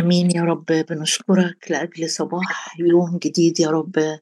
آمين 0.00 0.30
يا 0.30 0.42
رب 0.42 0.64
بنشكرك 0.66 1.70
لأجل 1.70 2.10
صباح 2.10 2.76
يوم 2.80 3.18
جديد 3.18 3.60
يا 3.60 3.70
رب 3.70 4.18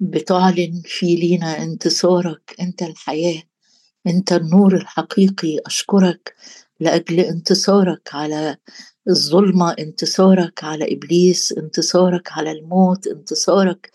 بتعلن 0.00 0.82
فيه 0.84 1.16
لينا 1.16 1.62
انتصارك 1.62 2.56
أنت 2.60 2.82
الحياة 2.82 3.42
أنت 4.06 4.32
النور 4.32 4.76
الحقيقي. 4.76 5.58
أشكرك 5.66 6.34
لأجل 6.80 7.20
انتصارك 7.20 8.08
على 8.14 8.56
الظلمة 9.08 9.70
انتصارك 9.72 10.64
على 10.64 10.92
إبليس 10.94 11.52
انتصارك 11.52 12.32
على 12.32 12.52
الموت 12.52 13.06
انتصارك 13.06 13.90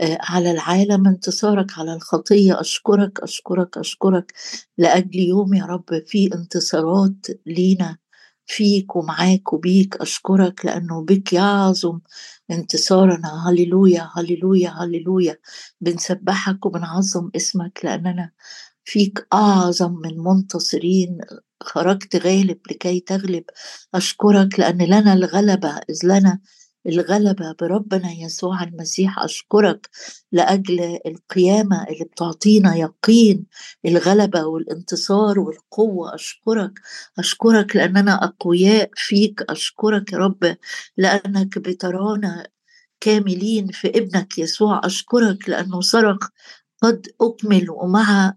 آه، 0.00 0.18
على 0.20 0.50
العالم 0.50 1.06
انتصارك 1.06 1.78
على 1.78 1.94
الخطية. 1.94 2.60
أشكرك 2.60 3.20
أشكرك 3.22 3.78
أشكرك 3.78 4.32
لأجل 4.78 5.18
يوم 5.20 5.54
يا 5.54 5.64
رب 5.64 6.02
في 6.06 6.30
انتصارات 6.34 7.26
لينا. 7.46 7.98
فيك 8.48 8.96
ومعاك 8.96 9.52
وبيك 9.52 9.96
أشكرك 9.96 10.66
لأنه 10.66 11.04
بك 11.04 11.32
يعظم 11.32 12.00
انتصارنا. 12.50 13.48
هللويا 13.50 14.10
هللويا 14.16 14.70
هللويا. 14.70 15.38
بنسبحك 15.80 16.66
وبنعظم 16.66 17.30
اسمك 17.36 17.80
لأننا 17.84 18.30
فيك 18.84 19.28
أعظم 19.32 19.92
من 20.04 20.18
منتصرين. 20.18 21.18
خرجت 21.62 22.16
غالب 22.16 22.58
لكي 22.70 23.00
تغلب. 23.00 23.44
أشكرك 23.94 24.60
لأن 24.60 24.78
لنا 24.82 25.12
الغلبة 25.14 25.70
إذ 25.90 25.98
لنا 26.04 26.40
الغلبة 26.86 27.54
بربنا 27.60 28.12
يسوع 28.12 28.62
المسيح 28.62 29.18
أشكرك 29.18 29.88
لأجل 30.32 30.98
القيامة 31.06 31.84
اللي 31.84 32.04
بتعطينا 32.04 32.74
يقين. 32.76 33.46
الغلبة 33.86 34.44
والانتصار 34.44 35.38
والقوة 35.40 36.14
أشكرك. 36.14 36.72
أشكرك 37.18 37.76
لأننا 37.76 38.24
أقوياء 38.24 38.90
فيك. 38.94 39.42
أشكرك 39.50 40.12
يا 40.12 40.18
رب 40.18 40.56
لأنك 40.96 41.58
بترانا 41.58 42.46
كاملين 43.00 43.66
في 43.68 43.88
ابنك 43.88 44.38
يسوع. 44.38 44.80
أشكرك 44.84 45.48
لأنه 45.48 45.80
صرخ 45.80 46.18
قد 46.82 47.06
أكمل 47.20 47.70
ومع 47.70 48.34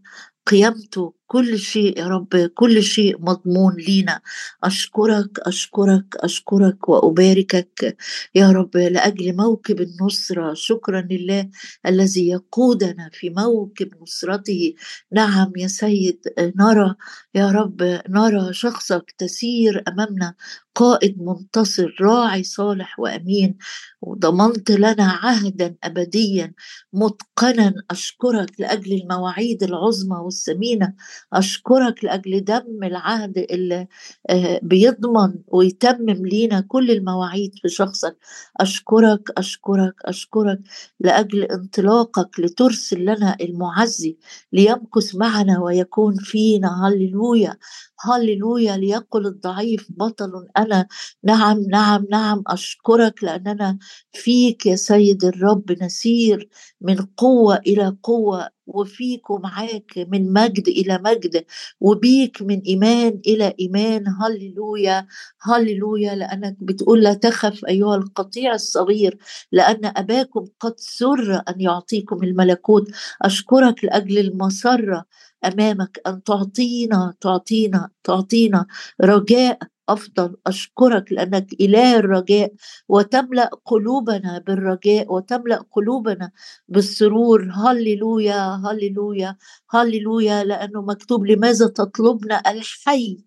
قيامته 0.48 1.14
كل 1.32 1.60
شيء 1.60 2.00
يا 2.00 2.08
رب 2.08 2.36
كل 2.56 2.84
شيء 2.84 3.16
مضمون 3.22 3.76
لينا. 3.76 4.22
أشكرك 4.64 5.40
أشكرك 5.40 6.06
أشكرك 6.16 6.90
وأباركك 6.90 7.98
يا 8.36 8.52
رب 8.52 8.78
لأجل 8.78 9.36
موكب 9.36 9.82
النصرة. 9.82 10.54
شكرا 10.54 11.02
لله 11.12 11.50
الذي 11.86 12.28
يقودنا 12.28 13.10
في 13.14 13.30
موكب 13.30 13.90
نصرته. 14.02 14.74
نعم 15.12 15.52
يا 15.58 15.68
سيد 15.68 16.20
نرى 16.40 16.96
يا 17.36 17.52
رب 17.52 17.82
نرى 18.10 18.54
شخصك 18.54 19.16
تسير 19.18 19.84
أمامنا. 19.88 20.34
قائد 20.76 21.22
منتصر 21.22 21.96
راعي 22.02 22.44
صالح 22.44 23.00
وأمين. 23.00 23.58
وضمنت 24.02 24.72
لنا 24.72 25.08
عهدا 25.24 25.76
ابديا. 25.84 26.54
متقنا. 26.94 27.74
أشكرك 27.92 28.52
لأجل 28.60 28.94
المواعيد 28.94 29.64
العظمى 29.64 30.18
والثمينة. 30.18 30.94
أشكرك 31.34 32.04
لأجل 32.06 32.44
دم 32.44 32.84
العهد 32.84 33.38
اللي 33.38 33.88
آه، 34.30 34.60
بيضمن 34.64 35.34
ويتمم 35.48 36.26
لينا 36.28 36.62
كل 36.62 36.92
المواعيد 36.92 37.52
في 37.62 37.70
شخصك. 37.70 38.18
أشكرك 38.60 39.30
أشكرك 39.38 39.96
أشكرك 40.06 40.60
لأجل 41.00 41.44
انطلاقك 41.44 42.40
لترسل 42.40 43.00
لنا 43.02 43.36
المعزي 43.42 44.18
ليمكث 44.54 45.16
معنا 45.16 45.60
ويكون 45.60 46.16
فينا. 46.16 46.88
هللويا 46.88 47.58
هللويا 48.06 48.78
ليقل 48.78 49.26
الضعيف 49.28 49.88
بطل 49.90 50.48
أنا. 50.58 50.88
نعم 51.24 51.60
نعم 51.72 52.06
نعم. 52.12 52.44
أشكرك 52.48 53.24
لأننا 53.24 53.78
فيك 54.14 54.66
يا 54.66 54.76
سيد 54.76 55.24
الرب. 55.26 55.72
نسير 55.84 56.50
من 56.82 56.96
قوة 57.18 57.56
إلى 57.58 57.98
قوة 58.04 58.50
وفيك 58.76 59.30
ومعاك 59.30 59.94
من 60.12 60.34
مجد 60.34 60.68
إلى 60.68 60.98
مجد 61.06 61.46
وبيك 61.82 62.42
من 62.42 62.62
إيمان 62.62 63.22
إلى 63.28 63.54
إيمان. 63.60 64.04
هللويا 64.22 65.08
هللويا. 65.42 66.16
لأنك 66.16 66.58
بتقول 66.62 67.02
لا 67.04 67.14
تخف 67.14 67.66
أيها 67.66 67.96
القطيع 67.96 68.54
الصغير 68.54 69.18
لأن 69.52 69.86
أباكم 69.86 70.46
قد 70.60 70.74
سر 70.78 71.34
أن 71.50 71.62
يعطيكم 71.62 72.24
الملكوت. 72.24 72.88
أشكرك 73.22 73.86
لأجل 73.86 74.18
المسرة 74.18 75.06
أمامك 75.46 76.02
أن 76.08 76.24
تعطينا 76.24 77.14
تعطينا 77.22 77.90
تعطينا 78.04 78.66
رجاء 79.02 79.60
أفضل 79.94 80.36
أشكرك 80.48 81.12
لأنك 81.12 81.48
إله 81.62 81.96
الرجاء 81.98 82.54
وتملأ 82.90 83.50
قلوبنا 83.66 84.44
بالرجاء 84.48 85.14
وتملأ 85.14 85.66
قلوبنا 85.72 86.32
بالسرور. 86.68 87.50
هللويا 87.54 88.62
هللويا 88.66 89.38
هللويا 89.72 90.44
لأنه 90.44 90.82
مكتوب 90.82 91.26
لماذا 91.26 91.68
تطلبنا 91.68 92.42
الحي؟ 92.52 93.18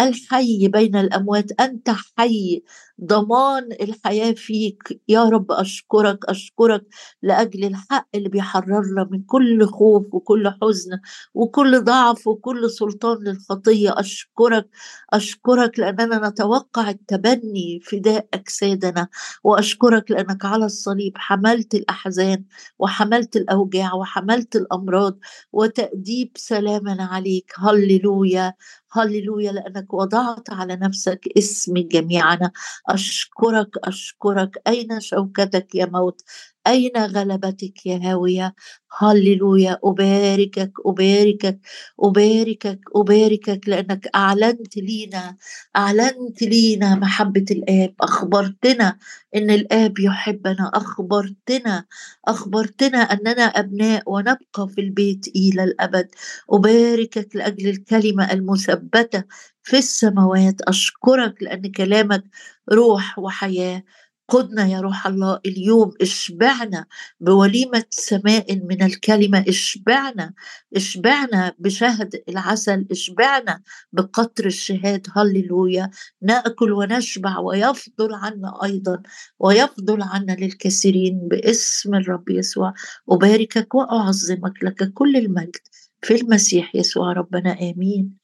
الحي 0.00 0.68
بين 0.68 0.96
الأموات 0.96 1.52
أنت 1.60 1.90
حي. 2.18 2.62
ضمان 3.04 3.72
الحياة 3.72 4.32
فيك. 4.32 5.00
يا 5.08 5.24
رب 5.24 5.52
أشكرك 5.52 6.18
أشكرك 6.28 6.84
لأجل 7.22 7.64
الحق 7.64 8.08
اللي 8.14 8.28
بيحررنا 8.28 9.08
من 9.10 9.22
كل 9.22 9.66
خوف 9.66 10.14
وكل 10.14 10.48
حزن 10.62 10.98
وكل 11.34 11.80
ضعف 11.84 12.26
وكل 12.26 12.70
سلطان 12.70 13.18
للخطية. 13.24 13.94
أشكرك 14.00 14.68
أشكرك 15.12 15.78
لأننا 15.78 16.28
نتوقع 16.28 16.90
التبني 16.90 17.80
فداء 17.84 18.26
اجسادنا 18.34 19.08
وأشكرك 19.44 20.10
لأنك 20.10 20.44
على 20.44 20.64
الصليب 20.64 21.12
حملت 21.16 21.74
الأحزان 21.74 22.44
وحملت 22.78 23.36
الأوجاع 23.36 23.94
وحملت 23.94 24.56
الأمراض 24.56 25.18
وتأديب 25.52 26.30
سلامنا 26.36 27.04
عليك. 27.04 27.52
هللويا 27.58 28.54
هللويا 28.92 29.52
لأنك 29.52 29.94
وضعت 29.94 30.50
على 30.50 30.76
نفسك 30.76 31.20
اسم 31.38 31.74
جميعنا. 31.78 32.50
أشكرك 32.92 33.70
أشكرك. 33.84 34.62
أين 34.66 35.00
شوكتك 35.00 35.74
يا 35.74 35.86
موت؟ 35.86 36.20
أين 36.66 36.90
غلبتك 36.96 37.86
يا 37.86 38.00
هاوية؟ 38.02 38.54
هللويا. 38.98 39.78
أباركك 39.84 40.72
أباركك 40.86 41.58
أباركك 42.00 42.80
أباركك 42.96 43.60
لأنك 43.68 44.08
أعلنت 44.14 44.76
لينا 44.76 45.36
أعلنت 45.76 46.42
لينا 46.42 46.94
محبة 46.94 47.44
الآب. 47.50 47.94
أخبرتنا 48.00 48.98
إن 49.36 49.50
الآب 49.50 49.98
يحبنا. 49.98 50.70
أخبرتنا 50.74 51.84
أخبرتنا 52.24 52.98
أننا 52.98 53.42
أبناء 53.42 54.02
ونبقى 54.12 54.68
في 54.68 54.80
البيت 54.80 55.28
إلى 55.36 55.64
الأبد. 55.64 56.08
أباركك 56.50 57.36
لأجل 57.36 57.68
الكلمة 57.68 58.32
المثبتة 58.32 59.24
في 59.62 59.78
السماوات. 59.78 60.62
أشكرك 60.62 61.42
لأن 61.42 61.72
كلامك 61.72 62.24
روح 62.72 63.18
وحياة. 63.18 63.82
قدنا 64.28 64.66
يا 64.66 64.80
روح 64.80 65.06
الله 65.06 65.40
اليوم 65.46 65.92
اشبعنا 66.00 66.86
بوليمة 67.20 67.84
سماء 67.90 68.56
من 68.56 68.82
الكلمة. 68.82 69.44
اشبعنا 69.48 70.32
اشبعنا 70.76 71.52
بشهد 71.58 72.22
العسل 72.28 72.86
اشبعنا 72.90 73.62
بقطر 73.92 74.46
الشهاد. 74.46 75.06
هللويا. 75.16 75.90
نأكل 76.22 76.72
ونشبع 76.72 77.38
ويفضل 77.38 78.14
عنا 78.14 78.64
أيضا 78.64 79.02
ويفضل 79.38 80.02
عنا 80.02 80.32
للكثيرين 80.32 81.28
باسم 81.28 81.94
الرب 81.94 82.30
يسوع. 82.30 82.74
أباركك 83.10 83.74
وأعظمك 83.74 84.64
لك 84.64 84.92
كل 84.94 85.16
المجد 85.16 85.56
في 86.02 86.14
المسيح 86.22 86.74
يسوع 86.76 87.12
ربنا. 87.12 87.52
آمين. 87.60 88.21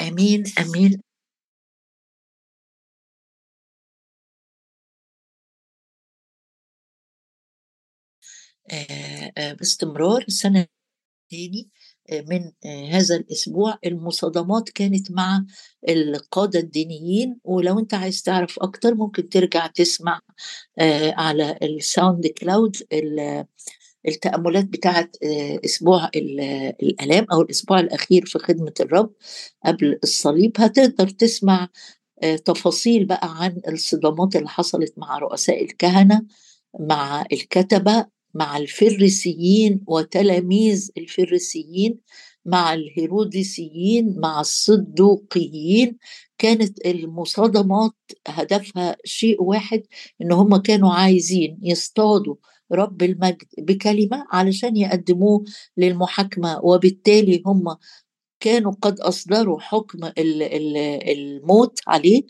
آمين 0.00 0.42
آمين. 0.60 1.02
آه، 8.72 9.32
آه، 9.38 9.52
باستمرار 9.52 10.24
السنة 10.28 10.66
الثاني 11.32 11.70
آه، 12.12 12.20
من 12.28 12.52
هذا 12.90 13.16
الأسبوع 13.16 13.78
المصادمات 13.86 14.70
كانت 14.70 15.10
مع 15.10 15.46
القادة 15.88 16.60
الدينيين 16.60 17.40
ولو 17.44 17.78
أنت 17.78 17.94
عايز 17.94 18.22
تعرف 18.22 18.58
أكتر 18.60 18.94
ممكن 18.94 19.28
ترجع 19.28 19.66
تسمع 19.66 20.20
على 21.16 21.58
ال 21.62 22.26
SoundCloud 22.26 22.76
التأملات 24.08 24.64
بتاعت 24.64 25.16
أسبوع 25.64 26.10
الآلام 26.82 27.26
أو 27.32 27.40
الأسبوع 27.42 27.80
الأخير 27.80 28.26
في 28.26 28.38
خدمة 28.38 28.72
الرب 28.80 29.12
قبل 29.66 29.98
الصليب 30.02 30.52
هتقدر 30.58 31.08
تسمع 31.08 31.68
تفاصيل 32.44 33.04
بقى 33.06 33.42
عن 33.42 33.60
الصدامات 33.68 34.36
اللي 34.36 34.48
حصلت 34.48 34.94
مع 34.96 35.18
رؤساء 35.18 35.64
الكهنة 35.64 36.22
مع 36.80 37.24
الكتبة 37.32 38.06
مع 38.34 38.56
الفريسيين 38.56 39.80
وتلاميذ 39.86 40.90
الفريسيين 40.98 41.98
مع 42.46 42.74
الهيروديسيين 42.74 44.14
مع 44.20 44.40
الصدوقيين. 44.40 45.98
كانت 46.38 46.86
المصادمات 46.86 47.92
هدفها 48.28 48.96
شيء 49.04 49.42
واحد 49.42 49.82
إن 50.22 50.32
هم 50.32 50.56
كانوا 50.56 50.92
عايزين 50.92 51.58
يصطادوا 51.62 52.34
رب 52.72 53.02
المجد 53.02 53.46
بكلمة 53.58 54.26
علشان 54.32 54.76
يقدموه 54.76 55.44
للمحاكمة 55.76 56.60
وبالتالي 56.64 57.42
هم 57.46 57.76
كانوا 58.40 58.72
قد 58.82 59.00
أصدروا 59.00 59.60
حكم 59.60 60.10
الموت 60.18 61.80
عليه 61.86 62.22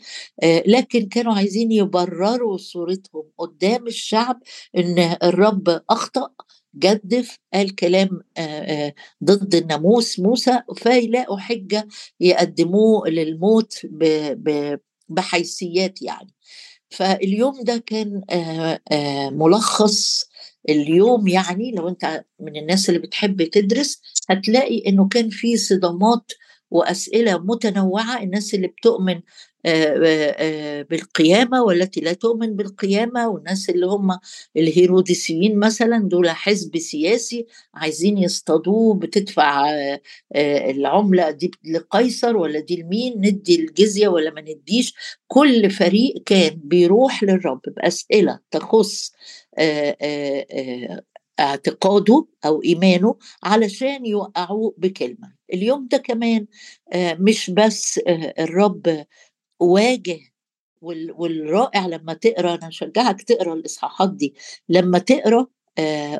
آه، 0.43 0.63
لكن 0.67 1.07
كانوا 1.07 1.33
عايزين 1.33 1.71
يبرروا 1.71 2.57
صورتهم 2.57 3.23
قدام 3.37 3.87
الشعب 3.87 4.41
إن 4.77 4.99
الرب 5.23 5.81
أخطأ 5.89 6.29
جدف 6.75 7.37
قال 7.53 7.75
كلام 7.75 8.09
آه، 8.37 8.41
آه، 8.41 8.93
ضد 9.23 9.55
الناموس 9.55 10.19
موسى 10.19 10.61
فيلاقوا 10.75 11.37
حجه 11.37 11.87
يقدموه 12.19 13.09
للموت 13.09 13.81
بحيثيات 15.09 16.01
يعني. 16.01 16.33
فاليوم 16.89 17.63
ده 17.63 17.77
كان 17.77 18.21
ملخص 19.37 20.29
اليوم 20.69 21.27
يعني 21.27 21.71
لو 21.71 21.89
انت 21.89 22.23
من 22.39 22.55
الناس 22.55 22.89
اللي 22.89 22.99
بتحب 22.99 23.43
تدرس 23.43 24.01
هتلاقي 24.29 24.83
إنه 24.87 25.07
كان 25.07 25.29
في 25.29 25.57
صدامات 25.57 26.31
وأسئلة 26.71 27.37
متنوعة 27.37 28.23
الناس 28.23 28.53
اللي 28.53 28.67
بتؤمن 28.67 29.21
بالقيامة 30.89 31.63
والتي 31.63 32.01
لا 32.01 32.13
تؤمن 32.13 32.55
بالقيامة. 32.55 33.27
والناس 33.29 33.69
اللي 33.69 33.85
هم 33.85 34.19
الهيروديسيين 34.57 35.59
مثلا 35.59 35.97
دول 36.09 36.29
حزب 36.29 36.77
سياسي 36.77 37.45
عايزين 37.73 38.17
يصطادوه 38.17 38.95
بتدفع 38.95 39.65
العملة 40.35 41.31
دي 41.31 41.51
لقيصر 41.73 42.37
ولا 42.37 42.59
دي 42.59 42.75
لمين 42.81 43.13
ندي 43.17 43.55
الجزية 43.59 44.07
ولا 44.07 44.31
ما 44.31 44.41
نديش. 44.41 44.93
كل 45.27 45.69
فريق 45.71 46.23
كان 46.25 46.59
بيروح 46.63 47.23
للرب 47.23 47.61
بأسئلة 47.77 48.39
تخص 48.51 49.13
اعتقاده 51.39 52.25
أو 52.45 52.63
إيمانه 52.63 53.15
علشان 53.43 54.05
يوقعوه 54.05 54.73
بكلمة. 54.77 55.35
اليوم 55.53 55.87
ده 55.91 55.97
كمان 55.97 56.45
مش 56.95 57.49
بس 57.49 57.99
الرب 58.39 59.05
واجه 59.59 60.19
والرائع 60.81 61.87
لما 61.87 62.13
تقرأ 62.13 62.55
أنا 62.55 62.67
أشجعك 62.67 63.21
تقرأ 63.21 63.53
الإصحاحات 63.53 64.13
دي 64.13 64.35
لما 64.69 64.99
تقرأ 64.99 65.47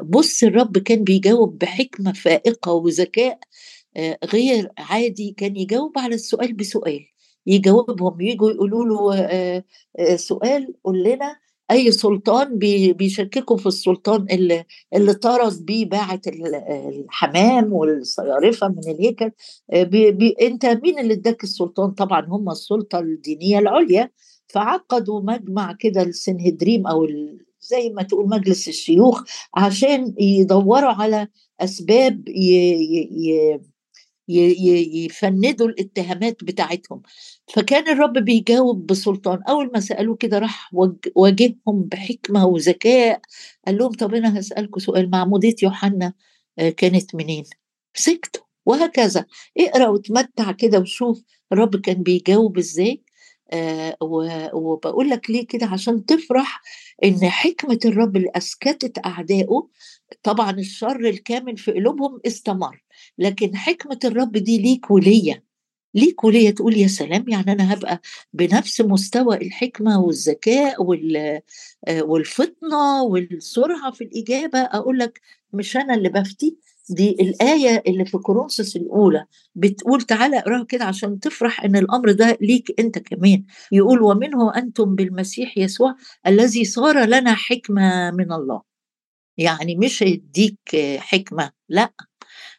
بص 0.02 0.44
الرب 0.44 0.78
كان 0.78 1.04
بيجاوب 1.04 1.58
بحكمة 1.58 2.14
فائقة 2.14 2.72
وذكاء 2.74 3.40
غير 4.26 4.70
عادي 4.78 5.32
كان 5.38 5.56
يجاوب 5.58 5.98
على 5.98 6.16
السؤال 6.16 6.54
بسؤال 6.54 7.06
يجاوبهم 7.46 8.22
يجوا 8.22 8.52
يقولوا 8.52 8.86
له 8.86 9.64
سؤال 10.16 10.74
قول 10.84 11.04
لنا 11.04 11.40
أي 11.72 11.92
سلطان 11.92 12.58
بيشككوا 12.98 13.58
في 13.58 13.66
السلطان 13.66 14.26
اللي 14.32 14.66
اللي 14.96 15.14
طرد 15.14 15.66
بيه 15.66 15.86
باعة 15.86 16.22
الحمام 16.28 17.74
والصيارفة 17.74 18.68
من 18.68 18.80
الهيكل 18.92 19.32
آه، 19.74 19.84
بي 19.84 20.12
بي 20.12 20.36
أنت 20.42 20.66
مين 20.66 21.00
اللي 21.00 21.14
اداك 21.14 21.44
السلطان؟ 21.44 21.92
طبعا 21.92 22.26
هم 22.30 22.50
السلطة 22.50 23.00
الدينية 23.00 23.60
العليا. 23.60 24.10
فعقدوا 24.48 25.22
مجمع 25.22 25.74
كده 25.80 26.02
السنهدريم 26.02 26.88
أو 26.88 27.08
زي 27.62 27.90
ما 27.90 28.04
تقول 28.04 28.30
مجلس 28.30 28.68
الشيوخ 28.68 29.24
عشان 29.56 30.14
يدوروا 30.20 30.92
على 30.92 31.28
أسباب 31.60 32.28
ي 32.30 32.74
ي 33.12 33.60
يفندوا 34.28 35.68
الاتهامات 35.68 36.44
بتاعتهم. 36.44 37.02
فكان 37.56 37.90
الرب 37.90 38.14
بيجاوب 38.14 38.88
بسلطان. 38.88 39.44
أول 39.50 39.72
ما 39.74 39.82
سألوه 39.82 40.18
كده 40.18 40.40
راح 40.40 40.72
واجههم 41.16 41.58
بحكمة 41.68 42.46
وذكاء. 42.48 43.22
قال 43.68 43.78
لهم 43.78 43.92
طب 43.94 44.16
أنا 44.16 44.40
هسالكم 44.40 44.80
سؤال 44.82 45.12
معموديه 45.12 45.56
يوحنا 45.64 46.14
آه، 46.60 46.70
كانت 46.70 47.16
منين؟ 47.16 47.44
سكتوا. 47.96 48.44
وهكذا. 48.68 49.26
اقرأ 49.60 49.90
وتمتع 49.90 50.52
كده 50.54 50.80
وشوف 50.80 51.24
الرب 51.54 51.76
كان 51.78 52.04
بيجاوب 52.04 52.58
إزاي. 52.58 53.05
وبقول 54.54 55.10
لك 55.10 55.30
ليه 55.30 55.48
كده؟ 55.48 55.66
عشان 55.66 56.06
تفرح 56.06 56.62
إن 57.04 57.30
حكمة 57.30 57.80
الرب 57.86 58.16
اللي 58.16 58.30
أسكتت 58.36 59.06
أعدائه 59.06 59.68
طبعا 60.24 60.52
الشر 60.52 61.00
الكامل 61.00 61.58
في 61.58 61.72
قلوبهم 61.72 62.20
استمر. 62.28 62.84
لكن 63.18 63.56
حكمة 63.56 64.00
الرب 64.06 64.32
دي 64.32 64.58
ليك 64.62 64.92
وليا. 64.92 65.44
ليك 65.96 66.24
وليا 66.24 66.52
تقول 66.52 66.78
يا 66.78 66.88
سلام 66.88 67.26
يعني 67.30 67.52
أنا 67.52 67.74
هبقى 67.74 68.02
بنفس 68.34 68.82
مستوى 68.82 69.38
الحكمة 69.38 70.00
والذكاء 70.02 70.76
آه، 71.88 72.04
والفطنة 72.04 73.04
والسرعة 73.04 73.92
في 73.92 74.04
الإجابة. 74.04 74.60
أقول 74.60 75.00
لك 75.00 75.22
مش 75.54 75.78
أنا 75.78 75.94
اللي 75.94 76.10
بفتي 76.10 76.58
دي 76.90 77.10
الآية 77.12 77.84
اللي 77.88 78.06
في 78.06 78.18
كورنثوس 78.18 78.76
الأولى 78.76 79.26
بتقول 79.56 80.02
تعالى 80.02 80.40
اقراها 80.40 80.64
كده 80.64 80.86
عشان 80.86 81.20
تفرح 81.20 81.64
إن 81.64 81.76
الأمر 81.76 82.12
ده 82.12 82.38
ليك 82.42 82.74
أنت 82.80 83.00
كمان. 83.00 83.44
يقول 83.72 84.02
ومنه 84.02 84.56
أنتم 84.58 84.96
بالمسيح 84.96 85.58
يسوع 85.58 85.96
الذي 86.28 86.66
صار 86.66 87.06
لنا 87.06 87.34
حكمة 87.36 88.12
من 88.12 88.32
الله. 88.32 88.62
يعني 89.38 89.76
مش 89.76 90.04
هيديك 90.04 90.60
حكمة 91.00 91.52
لا. 91.70 91.94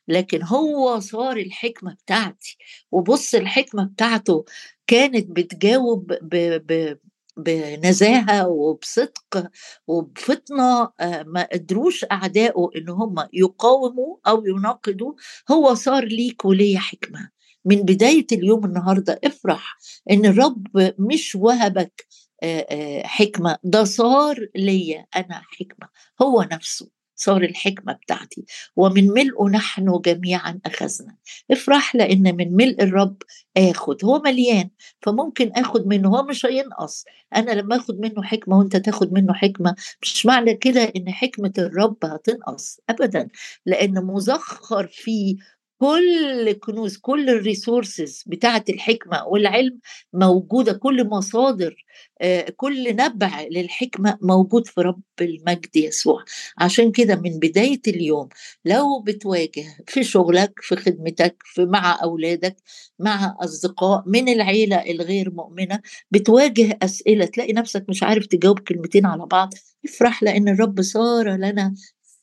لكن 0.08 0.43
هو 0.44 1.00
صار 1.00 1.37
الحكمة 1.37 1.94
بتاعتي. 2.06 2.58
وبص 2.93 3.34
الحكمة 3.34 3.84
بتاعته 3.84 4.44
كانت 4.87 5.31
بتجاوب 5.31 6.12
ب 6.23 6.37
ب 6.69 6.99
بنزاهة 7.36 8.48
وبصدق 8.48 9.48
وبفطنة 9.86 10.82
آه، 11.00 11.22
ما 11.22 11.48
قدروش 11.52 12.04
أعدائه 12.12 12.70
إن 12.76 12.88
هم 12.88 13.14
يقاوموا 13.32 14.16
أو 14.26 14.46
يناقضوا 14.46 15.12
هو 15.50 15.74
صار 15.74 16.04
ليك 16.04 16.44
وليا 16.44 16.78
حكمة. 16.78 17.30
من 17.64 17.76
بداية 17.82 18.26
اليوم 18.32 18.64
النهارده 18.64 19.20
افرح 19.24 19.76
إن 20.10 20.26
الرب 20.26 20.66
مش 20.98 21.34
وهبك 21.36 22.06
آه، 22.42 22.66
آه، 22.70 23.02
حكمة 23.06 23.58
ده 23.64 23.84
صار 23.84 24.46
ليا 24.56 25.06
أنا 25.16 25.42
حكمة 25.58 25.88
هو 26.22 26.42
نفسه. 26.52 26.95
صار 27.16 27.42
الحكمة 27.42 27.92
بتاعتي. 27.92 28.44
ومن 28.76 29.08
ملئه 29.08 29.44
نحن 29.52 30.00
جميعا 30.04 30.60
أخذنا. 30.66 31.16
افرح 31.50 31.94
لأن 31.96 32.36
من 32.36 32.56
ملء 32.56 32.82
الرب 32.82 33.16
آخد 33.56 34.04
هو 34.04 34.18
مليان 34.24 34.70
فممكن 35.02 35.52
آخد 35.56 35.86
منه. 35.86 36.08
هو 36.08 36.22
مش 36.22 36.46
هينقص. 36.46 37.04
أنا 37.36 37.50
لما 37.50 37.76
آخد 37.76 38.00
منه 38.00 38.22
حكمة 38.22 38.58
وأنت 38.58 38.76
تاخد 38.76 39.12
منه 39.12 39.35
حكمة 39.35 39.75
مش 40.02 40.26
معنى 40.26 40.54
كده 40.54 40.92
إن 40.96 41.11
حكمة 41.12 41.52
الرب 41.58 41.96
هتنقص 42.04 42.80
أبدا. 42.90 43.28
لأن 43.66 44.04
مزخر 44.06 44.87
فيه 44.87 45.37
كل 45.78 46.52
كنوز 46.52 46.97
كل 46.97 47.30
الريسورسز 47.30 48.25
بتاعة 48.26 48.64
الحكمة 48.68 49.25
والعلم 49.26 49.78
موجودة 50.12 50.73
كل 50.73 51.09
مصادر 51.09 51.85
آه، 52.21 52.50
كل 52.56 52.97
نبع 52.97 53.42
للحكمة 53.50 54.18
موجود 54.23 54.66
في 54.66 54.80
رب 54.80 55.02
المجد 55.21 55.76
يسوع. 55.76 56.25
عشان 56.59 56.92
كده 56.92 57.16
من 57.16 57.38
بداية 57.38 57.80
اليوم 57.88 58.28
لو 58.64 59.00
بتواجه 59.00 59.64
في 59.87 60.04
شغلك 60.04 60.52
في 60.62 60.76
خدمتك 60.76 61.37
في 61.45 61.64
مع 61.64 61.99
أولادك 62.02 62.56
مع 62.99 63.37
أصدقاء 63.40 64.02
من 64.06 64.28
العيلة 64.28 64.76
الغير 64.76 65.30
مؤمنة 65.30 65.80
بتواجه 66.11 66.78
أسئلة 66.83 67.25
تلاقي 67.26 67.52
نفسك 67.52 67.85
مش 67.88 68.02
عارف 68.02 68.26
تجاوب 68.26 68.59
كلمتين 68.59 69.06
على 69.06 69.26
بعض 69.26 69.54
افرح 69.85 70.23
لأن 70.23 70.49
الرب 70.49 70.83
صار 70.83 71.28
لنا 71.37 71.75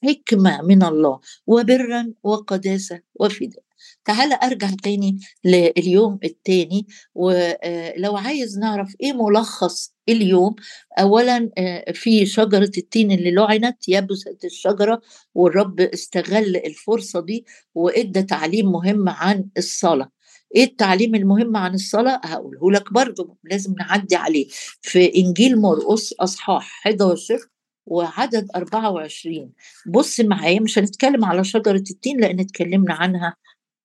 حكمة 0.03 0.61
من 0.61 0.83
الله 0.83 1.19
وبرا 1.47 2.13
وقداسة 2.23 3.01
وفداء. 3.15 3.63
تعال 4.05 4.33
أرجع 4.33 4.69
تاني 4.83 5.19
لليوم 5.45 6.19
التاني 6.23 6.87
ولو 7.15 8.17
عايز 8.17 8.59
نعرف 8.59 8.95
إيه 9.01 9.13
ملخص 9.13 9.93
اليوم 10.09 10.55
اولا 10.99 11.49
آه، 11.57 11.91
في 11.91 12.25
شجرة 12.25 12.71
التين 12.77 13.11
اللي 13.11 13.31
لعنت 13.31 13.89
يبست 13.89 14.45
الشجرة 14.45 15.01
والرب 15.35 15.81
استغل 15.81 16.55
الفرصة 16.57 17.19
دي 17.21 17.45
وإدى 17.75 18.23
تعليم 18.23 18.71
مهم 18.71 19.09
عن 19.09 19.45
الصلاة. 19.57 20.11
إيه 20.55 20.63
التعليم 20.63 21.15
المهم 21.15 21.57
عن 21.57 21.73
الصلاة؟ 21.73 22.21
هقوله 22.23 22.71
لك 22.71 22.93
برضه 22.93 23.37
لازم 23.43 23.73
نعدي 23.79 24.15
عليه. 24.15 24.47
في 24.81 25.15
إنجيل 25.15 25.61
مرقس 25.61 26.13
أصحاح 26.13 26.81
11 26.87 27.39
وعدد 27.85 28.47
24 28.55 29.51
بص 29.87 30.19
معايا 30.19 30.59
مش 30.59 30.79
هنتكلم 30.79 31.25
على 31.25 31.43
شجرة 31.43 31.75
التين 31.91 32.19
لأن 32.21 32.39
اتكلمنا 32.39 32.93
عنها 32.93 33.35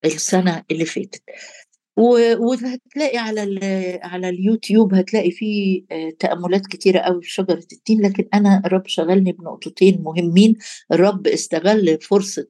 السنة 0.05 0.63
اللي 0.71 0.85
فاتت. 0.85 1.23
وهتلاقي 1.99 3.17
على 3.17 3.41
على 4.03 4.29
اليوتيوب 4.29 4.93
هتلاقي 4.93 5.31
فيه 5.31 5.83
آه، 5.91 6.09
تأملات 6.19 6.67
كتيرة 6.67 6.99
قوي 6.99 7.21
في 7.21 7.29
شجرة 7.31 7.53
التين 7.73 8.01
لكن 8.01 8.27
أنا 8.33 8.61
الرب 8.65 8.87
شغلني 8.87 9.31
بنقطتين 9.31 10.01
مهمين. 10.03 10.55
الرب 10.91 11.27
استغل 11.27 11.99
فرصة 12.01 12.47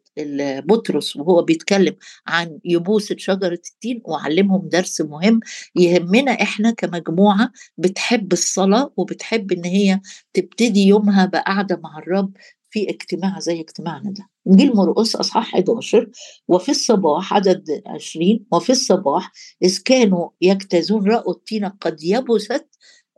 بطرس 0.65 1.15
وهو 1.15 1.41
بيتكلم 1.43 1.95
عن 2.27 2.59
يبوسة 2.65 3.15
شجرة 3.17 3.53
التين 3.53 4.01
وعلمهم 4.05 4.69
درس 4.69 5.01
مهم 5.01 5.39
يهمنا 5.75 6.31
إحنا 6.31 6.71
كمجموعة 6.71 7.51
بتحب 7.77 8.33
الصلاة 8.33 8.93
وبتحب 8.97 9.51
إن 9.51 9.65
هي 9.65 9.99
تبتدي 10.33 10.87
يومها 10.87 11.25
بقعدة 11.25 11.79
مع 11.83 11.97
الرب 11.99 12.31
في 12.71 12.89
اجتماع 12.89 13.39
زي 13.39 13.59
اجتماعنا 13.59 14.11
ده. 14.11 14.29
انجيل 14.47 14.75
مرقس 14.75 15.15
أصحاح 15.15 15.55
11 15.55 16.09
وفي 16.47 16.69
الصباح 16.69 17.33
عدد 17.33 17.81
20 17.87 18.45
وفي 18.51 18.69
الصباح 18.71 19.31
إذ 19.63 19.79
كانوا 19.85 20.29
يجتازون 20.41 21.07
رأوا 21.11 21.33
التين 21.33 21.65
قد 21.65 22.03
يبست 22.03 22.67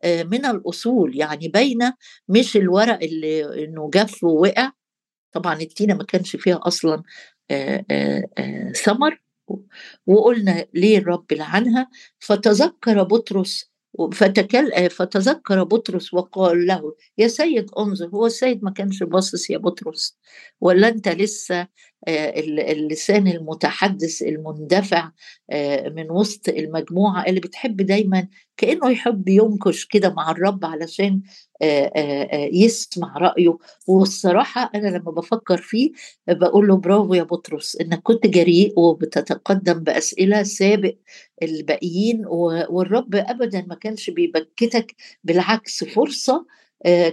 آه، 0.03 0.23
من 0.23 0.45
الأصول 0.45 1.17
يعني 1.17 1.47
باينة 1.47 1.93
مش 2.29 2.57
الورق 2.57 3.03
اللي 3.03 3.65
إنه 3.65 3.89
جف 3.93 4.23
ووقع. 4.23 4.71
طبعا 5.31 5.61
التينه 5.61 5.93
ما 5.93 6.03
كانش 6.03 6.35
فيها 6.35 6.59
أصلا 6.63 7.03
آه، 7.51 7.85
آه، 7.91 8.71
ثمر 8.71 9.21
وقلنا 10.07 10.65
ليه 10.73 10.97
الرب 10.97 11.33
لعنها؟ 11.33 11.89
فتذكر 12.19 13.03
بطرس 13.03 13.70
فتكل 14.13 14.89
فتذكر 14.89 15.63
بطرس 15.63 16.13
وقال 16.13 16.67
له 16.67 16.95
يا 17.17 17.27
سيد 17.27 17.71
انظر 17.79 18.07
هو 18.09 18.25
السيد 18.25 18.63
ما 18.63 18.71
كانش 18.71 19.03
باصص 19.03 19.49
يا 19.49 19.57
بطرس 19.57 20.17
ولا 20.61 20.87
أنت 20.87 21.07
لسه 21.09 21.55
آه، 21.61 21.67
اللسان 22.07 23.27
المتحدث 23.27 24.21
المندفع 24.21 25.11
آه، 25.51 25.89
من 25.89 26.11
وسط 26.11 26.49
المجموعة 26.49 27.25
اللي 27.25 27.39
بتحب 27.39 27.77
دايما 27.77 28.27
كأنه 28.57 28.89
يحب 28.91 29.27
ينكش 29.29 29.85
كده 29.85 30.13
مع 30.13 30.31
الرب 30.31 30.65
علشان 30.65 31.21
آه، 31.61 32.49
يسمع 32.53 33.17
رأيه. 33.17 33.57
والصراحة 33.87 34.71
أنا 34.75 34.87
لما 34.87 35.11
بفكر 35.11 35.57
فيه 35.57 35.91
بقول 36.27 36.67
له 36.67 36.77
برافو 36.77 37.13
يا 37.13 37.23
بطرس 37.23 37.75
إنك 37.75 38.01
كنت 38.03 38.27
جريء 38.27 38.79
وبتتقدم 38.79 39.73
بأسئلة 39.73 40.43
سابق 40.43 40.95
الباقيين 41.43 42.25
والرب 42.69 43.15
ابدا 43.15 43.65
ما 43.69 43.75
كانش 43.75 44.09
بيبكتك 44.09 44.95
بالعكس 45.23 45.83
فرصة 45.83 46.33
آه، 46.35 46.60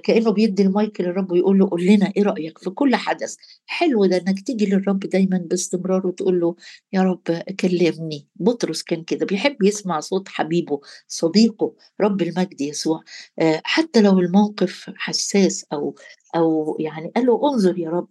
كأنه 0.02 0.30
بيدي 0.30 0.62
المايك 0.62 1.00
للرب 1.00 1.32
ويقول 1.32 1.58
له 1.58 1.68
قول 1.70 1.86
لنا 1.86 2.12
إيه 2.16 2.22
رأيك 2.22 2.58
في 2.58 2.70
كل 2.70 2.96
حدث. 2.96 3.36
حلو 3.66 4.06
ده 4.06 4.16
إنك 4.16 4.40
تيجي 4.40 4.66
للرب 4.66 4.98
دايما 5.00 5.38
باستمرار 5.38 6.06
وتقول 6.06 6.40
له 6.40 6.56
يا 6.92 7.02
رب 7.02 7.42
كلمني. 7.60 8.28
بطرس 8.36 8.82
كان 8.82 9.04
كده 9.04 9.26
بيحب 9.26 9.62
يسمع 9.62 10.00
صوت 10.00 10.28
حبيبه 10.28 10.80
صديقه 11.08 11.74
رب 12.00 12.22
المجد 12.22 12.60
يسوع. 12.60 13.02
آه، 13.38 13.60
حتى 13.64 14.00
لو 14.02 14.18
الموقف 14.20 14.90
حساس 14.96 15.66
أو 15.72 15.94
أو 16.36 16.76
يعني 16.80 17.12
قال 17.16 17.26
له 17.26 17.40
انظر 17.52 17.78
يا 17.78 17.90
رب. 17.90 18.08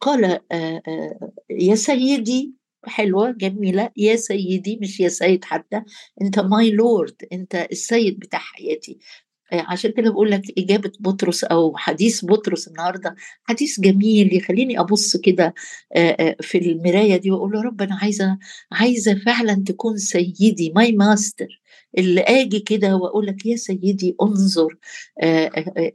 قال 0.00 0.40
آه، 0.52 0.82
يا 1.50 1.74
سيدي 1.74 2.54
حلوة 2.86 3.30
جميلة. 3.30 3.90
يا 3.96 4.16
سيدي 4.16 4.78
مش 4.82 5.00
يا 5.00 5.08
سيد 5.08 5.44
حتى 5.44 5.82
أنت 6.22 6.38
my 6.38 6.70
Lord 6.70 7.16
أنت 7.32 7.54
السيد 7.72 8.18
بتاع 8.18 8.38
حياتي. 8.38 8.92
آه، 8.92 9.31
عشان 9.60 9.92
كده 9.92 10.10
بقول 10.10 10.30
لك 10.30 10.42
إجابة 10.58 10.92
بطرس 11.00 11.44
أو 11.44 11.76
حديث 11.76 12.24
بطرس 12.24 12.68
النهاردة. 12.68 13.14
حديث 13.44 13.80
جميل 13.80 14.34
يخليني 14.36 14.80
أبص 14.80 15.16
كده 15.16 15.54
آه، 15.96 16.10
آه، 16.20 16.36
في 16.40 16.58
المراية 16.58 17.16
دي 17.16 17.30
وأقول 17.30 17.52
له 17.52 17.62
رب 17.62 17.82
أنا 17.82 17.98
عايزة 18.02 18.38
عايزة 18.72 19.14
فعلا 19.14 19.64
تكون 19.66 19.96
سيدي 19.98 20.72
my 20.76 20.92
master 20.92 21.62
اللي 21.98 22.20
آجي 22.20 22.60
كده 22.60 22.96
وأقول 22.96 23.26
لك 23.26 23.46
يا 23.46 23.56
سيدي 23.56 24.16
انظر 24.22 24.76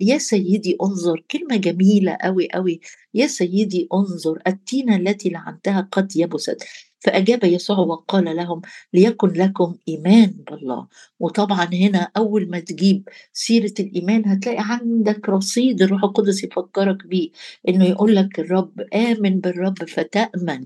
يا 0.02 0.18
سيدي 0.18 0.78
انظر. 0.84 1.24
كلمة 1.32 1.56
جميلة 1.58 2.18
قوي 2.22 2.48
قوي 2.54 2.80
يا 3.14 3.28
سيدي 3.28 3.88
انظر. 3.94 4.40
التينة 4.48 4.96
التي 4.96 5.30
لعنتها 5.30 5.90
قد 5.92 6.16
يبست. 6.16 6.64
فأجاب 7.00 7.44
يسوع 7.44 7.78
وقال 7.80 8.36
لهم 8.36 8.62
ليكن 8.94 9.28
لكم 9.28 9.76
إيمان 9.88 10.34
بالله. 10.52 10.88
وطبعا 11.20 11.66
هنا 11.74 12.12
أول 12.18 12.50
ما 12.50 12.60
تجيب 12.60 13.10
سيرة 13.34 13.74
الإيمان 13.80 14.26
هتلاقي 14.30 14.58
عندك 14.60 15.30
رصيد 15.30 15.82
الروح 15.82 16.04
القدس 16.04 16.44
يفكرك 16.44 17.08
بيه 17.08 17.30
إنه 17.70 17.86
يقول 17.86 18.16
لك 18.16 18.40
الرب 18.40 18.82
آمن 18.96 19.40
بالرب 19.40 19.84
فتأمن. 19.90 20.66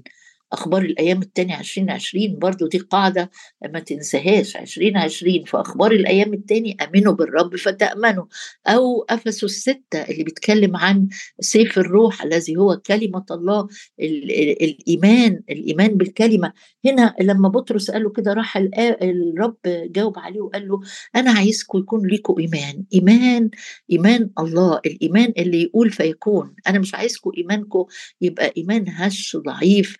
أخبار 0.53 0.81
الأيام 0.81 1.21
التانية 1.21 1.59
2020 1.59 2.39
برضو 2.39 2.67
دي 2.67 2.77
قاعدة 2.77 3.31
ما 3.73 3.79
تنساهاش 3.79 4.57
2020 4.57 5.43
في 5.43 5.57
أخبار 5.57 5.91
الأيام 5.91 6.33
التاني 6.33 6.77
آمنوا 6.81 7.13
بالرب 7.13 7.55
فتأمنوا. 7.55 8.25
أو 8.67 9.05
افسوا 9.09 9.47
الستة 9.49 10.01
اللي 10.01 10.23
بيتكلم 10.23 10.77
عن 10.77 11.07
سيف 11.39 11.77
الروح 11.79 12.23
الذي 12.23 12.57
هو 12.57 12.77
كلمة 12.85 13.25
الله 13.31 13.67
الإيمان 13.99 15.41
الإيمان 15.49 15.97
بالكلمة. 15.97 16.53
هنا 16.85 17.15
لما 17.21 17.49
بطرس 17.49 17.91
قال 17.91 18.03
له 18.03 18.09
كده 18.09 18.33
راح 18.33 18.57
الرب 18.57 19.57
جاوب 19.65 20.19
عليه 20.19 20.41
وقال 20.41 20.67
له 20.67 20.79
أنا 21.15 21.31
عايزكم 21.31 21.79
يكون 21.79 22.07
لكم 22.07 22.35
إيمان. 22.39 22.83
إيمان 22.93 23.49
إيمان 23.91 24.29
الله. 24.39 24.79
الإيمان 24.85 25.33
اللي 25.37 25.61
يقول 25.63 25.89
فيكون. 25.91 26.55
أنا 26.67 26.79
مش 26.79 26.95
عايزكم 26.95 27.31
إيمانكم 27.37 27.85
يبقى 28.21 28.53
إيمان 28.57 28.85
هش 28.89 29.37
ضعيف. 29.37 29.97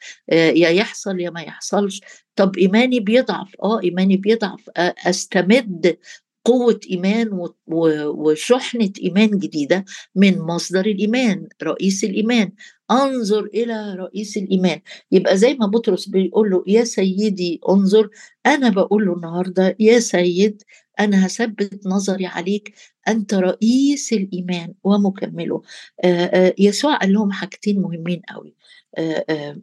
يا 0.50 0.70
يحصل 0.70 1.20
يا 1.20 1.30
ما 1.30 1.42
يحصلش. 1.42 2.02
طب 2.36 2.58
إيماني 2.58 3.00
بيضعف 3.00 3.56
آه 3.64 3.82
إيماني 3.84 4.18
بيضعف. 4.18 4.70
أستمد 4.78 5.98
قوة 6.46 6.80
إيمان 6.92 7.50
وشحنة 7.68 8.92
إيمان 9.02 9.30
جديدة 9.30 9.86
من 10.16 10.40
مصدر 10.40 10.86
الإيمان 10.86 11.48
رئيس 11.64 12.04
الإيمان. 12.04 12.52
أنظر 12.92 13.46
إلى 13.46 13.96
رئيس 14.00 14.38
الإيمان. 14.38 14.80
يبقى 15.12 15.38
زي 15.38 15.54
ما 15.54 15.68
بطرس 15.68 16.10
بيقول 16.10 16.50
له 16.50 16.64
يا 16.68 16.84
سيدي 16.84 17.60
انظر. 17.70 18.10
أنا 18.46 18.70
بقول 18.70 19.06
له 19.06 19.14
النهارده 19.14 19.76
يا 19.80 20.00
سيد 20.00 20.64
أنا 21.04 21.26
هثبت 21.26 21.88
نظري 21.88 22.26
عليك 22.26 22.74
أنت 23.08 23.34
رئيس 23.34 24.14
الإيمان 24.14 24.74
ومكمله. 24.84 25.62
يسوع 26.60 26.98
قال 26.98 27.14
لهم 27.14 27.32
حاجتين 27.32 27.82
مهمين 27.82 28.22
قوي 28.30 28.56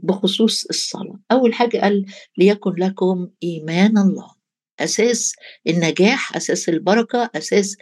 بخصوص 0.03 0.65
الصلاة. 0.65 1.21
أول 1.33 1.55
حاجة 1.55 1.79
قال 1.79 2.07
ليكن 2.39 2.75
لكم 2.79 3.29
إيمان 3.43 3.99
الله. 3.99 4.39
أساس 4.81 5.35
النجاح 5.69 6.37
أساس 6.37 6.69
البركة 6.69 7.31
أساس 7.35 7.77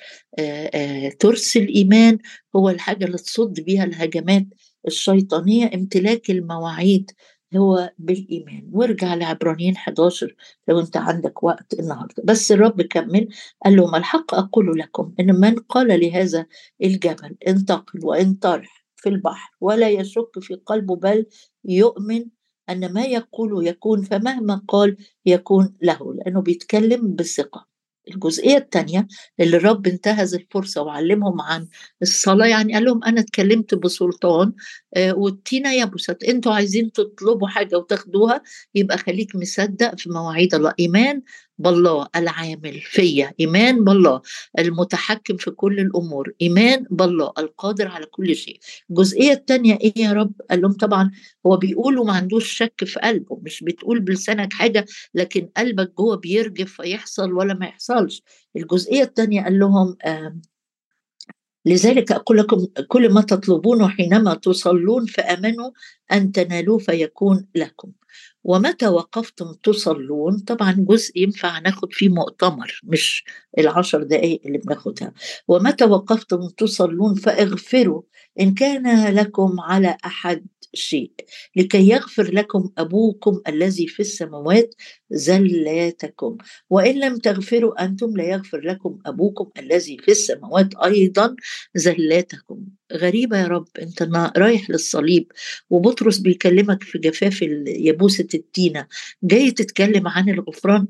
ترس 1.19 1.57
الإيمان 1.57 2.19
هو 2.57 2.69
الحاجة 2.71 3.05
اللي 3.05 3.19
تصد 3.19 3.61
بيها 3.61 3.85
الهجمات 3.85 4.47
الشيطانية 4.87 5.71
امتلاك 5.75 6.31
المواعيد. 6.31 7.11
هو 7.59 7.93
بالإيمان. 7.99 8.71
وارجع 8.73 9.15
لعبرانيين 9.15 9.77
11 9.77 10.35
لو 10.69 10.81
انت 10.81 10.97
عندك 10.97 11.43
وقت 11.43 11.75
النهارده. 11.75 12.23
بس 12.25 12.53
الرب 12.53 12.83
كمل 12.83 13.29
قال 13.65 13.77
لهم 13.77 13.95
الحق 13.95 14.35
أقول 14.35 14.79
لكم 14.79 15.15
إن 15.21 15.41
من 15.41 15.55
قال 15.55 16.01
لهذا 16.01 16.47
الجبل 16.83 17.37
انتقل 17.49 18.05
وانطرح 18.05 18.87
في 18.97 19.09
البحر 19.09 19.51
ولا 19.61 19.89
يشك 19.89 20.39
في 20.41 20.55
قلبه 20.55 20.97
بل 20.97 21.27
يؤمن 21.65 22.25
أن 22.71 22.93
ما 22.93 23.03
يقول 23.03 23.67
يكون 23.67 24.03
فمهما 24.03 24.63
قال 24.69 24.97
يكون 25.27 25.77
له 25.83 26.15
لأنه 26.15 26.41
بيتكلم 26.41 27.15
بثقة 27.15 27.67
الجزئية 28.09 28.57
الثانية 28.57 29.07
اللي 29.41 29.57
الرب 29.57 29.87
انتهز 29.87 30.35
الفرصة 30.35 30.83
وعلمهم 30.83 31.41
عن 31.41 31.67
الصلاة. 32.03 32.47
يعني 32.47 32.75
قال 32.75 32.85
لهم 32.85 33.05
أنا 33.05 33.21
اتكلمت 33.21 33.75
بسلطان 33.75 34.53
آه، 34.97 35.13
والتينة 35.15 35.73
يبست 35.73 36.23
أنتوا 36.25 36.53
عايزين 36.55 36.93
تطلبوا 36.93 37.49
حاجة 37.49 37.77
وتاخدوها 37.79 38.43
يبقى 38.75 38.99
خليك 38.99 39.37
مصدق 39.37 39.99
في 39.99 40.11
مواعيد 40.11 40.55
الله 40.55 40.73
إيمان 40.81 41.23
بالله 41.59 42.09
العامل 42.17 42.81
فيا 42.81 43.35
إيمان 43.41 43.85
بالله 43.85 44.21
المتحكم 44.59 45.37
في 45.37 45.51
كل 45.51 45.81
الأمور 45.81 46.33
إيمان 46.43 46.87
بالله 46.91 47.33
القادر 47.39 47.89
على 47.89 48.07
كل 48.07 48.37
شيء. 48.37 48.59
الجزئية 48.91 49.33
الثانية 49.33 49.79
إيه 49.81 49.93
يا 49.97 50.13
رب؟ 50.13 50.33
قال 50.51 50.61
لهم 50.63 50.73
طبعا 50.73 51.11
هو 51.47 51.57
بيقول 51.57 51.99
وما 51.99 52.13
عندوش 52.13 52.53
شك 52.53 52.85
في 52.85 53.01
قلبه 53.01 53.41
مش 53.43 53.65
بتقول 53.65 54.01
بلسانك 54.01 54.53
حاجة 54.53 54.85
لكن 55.15 55.49
قلبك 55.57 55.93
جوه 55.99 56.17
بيرجف 56.17 56.73
فيحصل 56.83 57.33
ولا 57.33 57.55
ما 57.55 57.67
يحصلش. 57.67 58.23
الجزئية 58.57 59.03
الثانية 59.03 59.43
قال 59.43 59.59
لهم 59.59 59.97
آه 60.05 60.37
لذلك 61.67 62.13
أقول 62.13 62.39
لكم 62.39 62.67
كل 62.89 63.13
ما 63.13 63.21
تطلبونه 63.21 63.89
حينما 63.89 64.35
تصلون 64.35 65.07
فأمنوا 65.07 65.71
أن 66.13 66.33
تنالوه 66.33 66.79
فيكون 66.79 67.47
لكم. 67.55 67.93
ومتى 68.47 68.87
وقفتم 68.89 69.53
تصلون؟ 69.63 70.39
طبعا 70.39 70.73
جزء 70.79 71.19
ينفع 71.19 71.59
ناخد 71.59 71.93
فيه 71.93 72.09
مؤتمر 72.09 72.81
مش 72.85 73.25
العشر 73.59 74.03
دقائق 74.03 74.41
اللي 74.47 74.59
بناخدها. 74.59 75.13
ومتى 75.49 75.85
وقفتم 75.85 76.49
تصلون؟ 76.49 77.15
فاغفروا 77.15 78.03
إن 78.41 78.55
كان 78.55 79.15
لكم 79.15 79.61
على 79.61 79.97
أحد 80.05 80.47
شيء. 80.75 81.13
لكي 81.57 81.89
يغفر 81.89 82.33
لكم 82.35 82.71
أبوكم 82.79 83.41
الذي 83.49 83.87
في 83.87 84.01
السماوات 84.01 84.75
زلاتكم. 85.11 86.37
وإن 86.71 87.01
لم 87.01 87.17
تغفروا 87.19 87.85
أنتم 87.85 88.17
لا 88.17 88.25
يغفر 88.25 88.61
لكم 88.61 88.99
أبوكم 89.07 89.51
الذي 89.59 89.99
في 89.99 90.11
السماوات 90.11 90.75
أيضا 90.75 91.37
زلاتكم. 91.75 92.67
غريبة 92.93 93.39
يا 93.39 93.47
رب 93.47 93.69
أنت 93.83 94.03
رايح 94.37 94.71
للصليب 94.71 95.33
وبطرس 95.71 96.19
بيكلمك 96.19 96.83
في 96.83 96.99
جفاف 96.99 97.43
يبوسة 97.67 98.29
التينة 98.37 98.87
جاي 99.23 99.51
تتكلم 99.51 100.09
عن 100.09 100.29
الغفران 100.29 100.87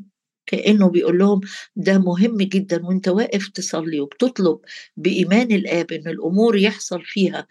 كأنه 0.47 0.89
بيقول 0.91 1.19
لهم 1.19 1.41
ده 1.77 1.99
مهم 1.99 2.37
جدا 2.37 2.87
وأنت 2.87 3.09
واقف 3.09 3.49
تصلي 3.49 4.01
وبتطلب 4.01 4.59
بإيمان 4.97 5.53
الآب 5.53 5.93
إن 5.93 6.09
الأمور 6.09 6.57
يحصل 6.57 7.03
فيها 7.05 7.47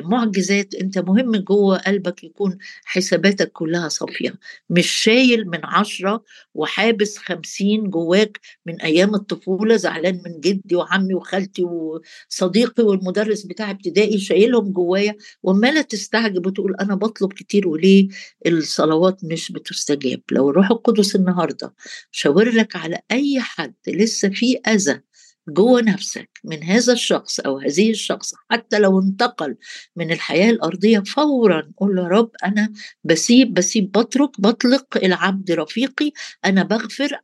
معجزات 0.00 0.74
أنت 0.74 0.98
مهم 0.98 1.36
جوه 1.36 1.78
قلبك 1.78 2.24
يكون 2.24 2.58
حساباتك 2.84 3.52
كلها 3.52 3.88
صافية. 3.88 4.34
مش 4.70 4.90
شايل 4.90 5.44
من 5.48 5.60
عشرة 5.64 6.24
وحابس 6.54 7.18
خمسين 7.18 7.90
جواك 7.90 8.40
من 8.66 8.80
أيام 8.80 9.14
الطفولة 9.14 9.76
زعلان 9.76 10.22
من 10.26 10.40
جدي 10.40 10.76
وعمي 10.76 11.14
وخالتي 11.14 11.64
وصديقي 11.64 12.82
والمدرس 12.84 13.42
بتاع 13.42 13.70
ابتدائي 13.70 14.18
شايلهم 14.18 14.72
جوايا. 14.72 15.16
وعمالة 15.42 15.82
تستعجب 15.82 16.46
وتقول 16.46 16.74
أنا 16.80 16.94
بطلب 16.94 17.32
كتير 17.32 17.68
وليه 17.68 18.08
الصلوات 18.46 19.24
مش 19.24 19.52
بتستجاب؟ 19.52 20.20
لو 20.32 20.50
الروح 20.50 20.70
القدس 20.70 21.16
النهارده 21.16 21.74
شاور 22.10 22.50
لك 22.50 22.76
على 22.76 22.98
أي 23.10 23.40
حد 23.40 23.74
لسه 23.88 24.28
في 24.28 24.60
أذى. 24.68 25.00
جوه 25.48 25.80
نفسك 25.80 26.30
من 26.44 26.62
هذا 26.62 26.92
الشخص 26.92 27.40
أو 27.40 27.58
هذه 27.58 27.90
الشخص 27.90 28.34
حتى 28.50 28.78
لو 28.78 29.00
انتقل 29.00 29.56
من 29.96 30.12
الحياة 30.12 30.50
الأرضية 30.50 30.98
فورا 31.00 31.72
قول 31.76 31.98
يا 31.98 32.04
رب 32.04 32.30
أنا 32.44 32.72
بسيب 33.04 33.54
بسيب 33.54 33.92
بترك 33.92 34.40
بطلق 34.40 34.86
العبد 35.04 35.50
رفيقي 35.50 36.12
أنا 36.44 36.62
بغفر 36.62 37.20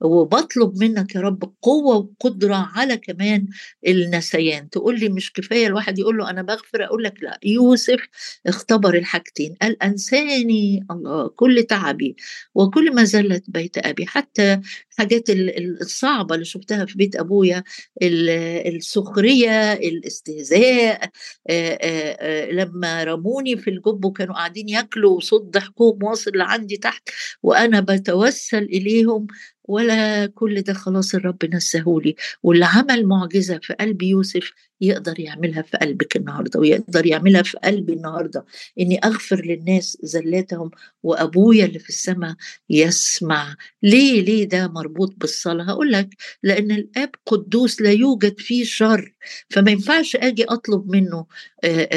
وبطلب 0.00 0.76
منك 0.82 1.14
يا 1.14 1.20
رب 1.20 1.52
قوة 1.62 1.96
وقدرة 1.96 2.54
على 2.54 2.96
كمان 2.96 3.46
النسيان. 3.88 4.70
تقول 4.70 5.00
لي 5.00 5.08
مش 5.08 5.32
كفاية 5.32 5.66
الواحد 5.66 5.98
يقول 5.98 6.18
له 6.18 6.30
أنا 6.30 6.42
بغفر 6.42 6.84
أقول 6.84 7.02
لك 7.04 7.22
لا. 7.22 7.38
يوسف 7.44 8.00
اختبر 8.46 8.94
الحاجتين 8.94 9.54
قال 9.62 9.82
أنساني 9.82 10.86
الله 10.90 11.28
كل 11.28 11.62
تعبي 11.62 12.16
وكل 12.54 12.94
ما 12.94 13.04
زلت 13.04 13.44
بيت 13.50 13.78
أبي. 13.78 14.06
حتى 14.06 14.60
الحاجات 14.92 15.24
الصعبة 15.80 16.34
اللي 16.34 16.44
شفتها 16.44 16.84
في 16.84 16.98
بيت 16.98 17.16
أبويا 17.20 17.62
السخرية 18.66 19.72
الاستهزاء 19.72 21.10
لما 22.52 23.04
رموني 23.04 23.56
في 23.56 23.70
الجب 23.70 24.04
وكانوا 24.04 24.34
قاعدين 24.34 24.68
ياكلوا 24.68 25.16
وصوت 25.16 25.42
ضحكهم 25.54 26.02
واصل 26.02 26.30
لعندي 26.34 26.76
تحت 26.76 27.08
وأنا 27.42 27.80
بتوسل 27.80 28.62
إليهم 28.62 29.26
ولا 29.64 30.26
كل 30.26 30.62
ده 30.62 30.72
خلاص 30.72 31.14
الرب 31.14 31.54
نسهولي. 31.54 32.14
واللي 32.42 32.64
عمل 32.64 33.06
معجزة 33.06 33.58
في 33.62 33.72
قلب 33.72 34.02
يوسف 34.02 34.50
يقدر 34.80 35.20
يعملها 35.20 35.62
في 35.62 35.76
قلبك 35.76 36.16
النهارده 36.16 36.60
ويقدر 36.60 37.06
يعملها 37.06 37.42
في 37.42 37.58
قلبي 37.64 37.92
النهارده. 37.92 38.44
إني 38.80 38.98
أغفر 38.98 39.44
للناس 39.44 39.98
زلاتهم 40.02 40.70
وأبويا 41.02 41.64
اللي 41.64 41.78
في 41.78 41.88
السماء 41.88 42.34
يسمع. 42.70 43.54
ليه 43.82 44.20
ليه 44.22 44.44
ده 44.44 44.68
مربوط 44.68 45.14
بالصلاة؟ 45.16 45.64
هقول 45.64 45.92
لك 45.92 46.08
لأن 46.42 46.70
الآب 46.70 47.10
قدوس 47.26 47.80
لا 47.80 47.90
يوجد 47.92 48.40
فيه 48.40 48.64
شر. 48.64 49.14
فما 49.50 49.70
ينفعش 49.70 50.16
آجي 50.16 50.44
أطلب 50.44 50.90
منه 50.90 51.26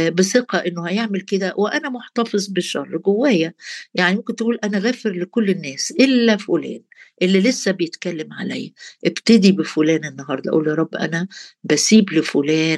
بثقة 0.10 0.58
إنه 0.58 0.88
هيعمل 0.88 1.22
كده 1.22 1.54
وأنا 1.58 1.90
محتفظ 1.90 2.48
بالشر 2.48 2.98
جوايا. 2.98 3.54
يعني 3.96 4.16
ممكن 4.16 4.36
تقول 4.36 4.60
أنا 4.64 4.80
غافر 4.80 5.12
لكل 5.12 5.50
الناس 5.50 5.92
إلا 5.92 6.38
فلان 6.38 6.82
اللي 7.22 7.40
لسه 7.40 7.72
بيتكلم 7.72 8.34
عليا. 8.34 8.72
ابتدي 9.06 9.52
بفلان 9.52 10.06
النهارده 10.06 10.52
أقول 10.52 10.68
يا 10.68 10.74
رب 10.74 10.96
أنا 10.96 11.28
بسيب 11.64 12.14
لفلان 12.14 12.71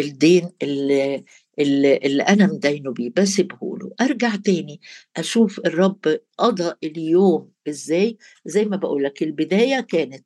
الدين 0.00 0.50
اللي 0.62 1.24
اللي, 1.58 2.22
أنا 2.22 2.46
مدينه 2.46 2.92
بيه 2.92 3.10
بسيبه 3.16 3.78
له. 3.78 3.92
أرجع 4.00 4.36
تاني 4.36 4.80
أشوف 5.16 5.58
الرب 5.58 6.20
قضى 6.38 6.72
اليوم 6.84 7.50
إزاي. 7.68 8.18
زي 8.46 8.64
ما 8.64 8.76
بقول 8.76 9.04
لك 9.04 9.22
البداية 9.22 9.80
كانت 9.80 10.24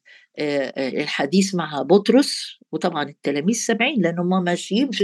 الحديث 0.78 1.54
مع 1.54 1.82
بطرس 1.82 2.58
وطبعا 2.72 3.08
التلاميذ 3.08 3.54
سامعين 3.54 4.02
لأن 4.02 4.18
هم 4.18 4.44
ماشيين 4.44 4.90
في 4.90 5.00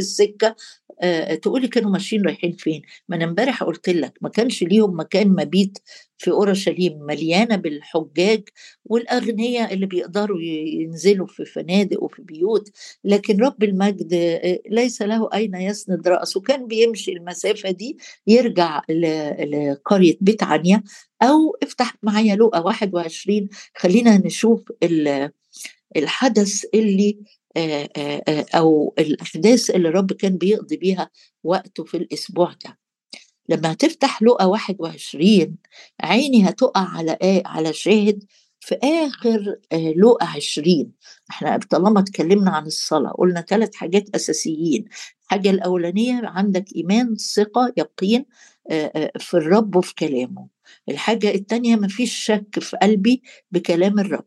السكه 1.03 1.35
تقولي 1.35 1.69
كانوا 1.69 1.91
ماشيين 1.91 2.23
رايحين 2.23 2.53
فين. 2.53 2.83
ما 3.09 3.17
أنا 3.17 3.25
امبارح 3.25 3.63
قلت 3.63 3.89
لك 3.89 4.13
ما 4.21 4.29
كانش 4.29 4.63
ليهم 4.63 5.01
مكان 5.01 5.29
مبيت 5.29 5.79
في 6.19 6.31
أورشليم 6.31 6.99
مليانة 6.99 7.57
بالحجاج 7.57 8.43
والأغنياء 8.85 9.75
اللي 9.75 9.87
بيقدروا 9.87 10.41
ينزلوا 10.43 11.27
في 11.27 11.45
فنادق 11.45 12.03
وفي 12.03 12.23
بيوت. 12.23 12.71
لكن 13.05 13.37
رب 13.43 13.63
المجد 13.63 14.15
ليس 14.71 15.03
له 15.03 15.29
أين 15.35 15.55
يسند 15.55 16.09
رأسه. 16.09 16.41
كان 16.41 16.67
بيمشي 16.67 17.13
المسافة 17.13 17.71
دي 17.71 17.99
يرجع 18.27 18.83
لقرية 18.91 20.17
بيت 20.21 20.43
عنيا 20.43 20.83
أو 21.23 21.57
افتح 21.63 21.97
معايا 22.03 22.37
لقا 22.37 22.61
21 22.61 23.49
خلينا 23.77 24.19
نشوف 24.19 24.73
الحدث 25.97 26.65
اللي 26.75 27.19
أو 28.55 28.95
الأحداث 28.99 29.71
اللي 29.71 29.89
الرب 29.89 30.13
كان 30.13 30.37
بيقضي 30.37 30.77
بيها 30.77 31.11
وقته 31.45 31.85
في 31.85 31.97
الأسبوع 31.97 32.53
ده. 32.65 32.79
لما 33.49 33.73
هتفتح 33.73 34.23
لقا 34.23 34.45
21 34.45 35.57
عيني 36.01 36.49
هتقع 36.49 36.81
على 36.97 37.19
إيه 37.23 37.43
على 37.47 37.73
شاهد 37.73 38.25
في 38.61 38.75
آخر 38.85 39.57
لقا 39.97 40.27
20 40.27 40.93
إحنا 41.31 41.59
طالما 41.71 42.01
اتكلمنا 42.01 42.51
عن 42.51 42.67
الصلاة 42.67 43.11
قلنا 43.11 43.41
ثلاث 43.41 43.75
حاجات 43.75 44.15
أساسيين. 44.15 44.85
الحاجة 45.25 45.51
الأولانية 45.51 46.21
عندك 46.25 46.65
إيمان 46.77 47.15
ثقة 47.17 47.73
يقين 47.77 48.25
في 49.19 49.35
الرب 49.35 49.77
وفي 49.77 49.95
كلامه. 49.95 50.49
الحاجة 50.89 51.35
الثانية 51.35 51.77
مفيش 51.77 52.15
شك 52.15 52.59
في 52.61 52.77
قلبي 52.77 53.23
بكلام 53.51 53.99
الرب. 54.01 54.25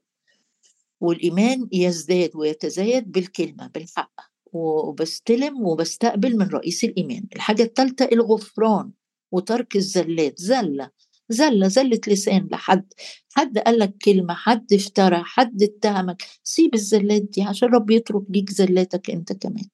والإيمان 1.02 1.68
يزداد 1.72 2.30
ويتزايد 2.36 3.12
بالكلمة 3.12 3.68
بالحق. 3.68 4.14
وبستلم 4.54 5.62
وبستقبل 5.62 6.38
من 6.38 6.48
رئيس 6.48 6.84
الإيمان. 6.84 7.24
الحاجة 7.36 7.64
الثالثه 7.64 8.10
الغفران 8.12 8.92
وترك 9.32 9.76
الزلات. 9.76 10.40
زلة 10.40 10.90
زلة 11.30 11.68
زلة 11.68 12.00
لسان 12.08 12.48
لحد. 12.52 12.94
حد 13.34 13.58
قال 13.58 13.80
لك 13.80 13.96
كلمة 14.06 14.34
حد 14.34 14.74
افترى 14.74 15.22
حد 15.26 15.64
اتهمك. 15.64 16.24
سيب 16.44 16.74
الزلات 16.74 17.22
دي 17.22 17.42
عشان 17.42 17.70
رب 17.70 17.92
يترك 17.92 18.24
ليك 18.30 18.50
زلاتك 18.50 19.10
أنت 19.10 19.34
كمان. 19.34 19.66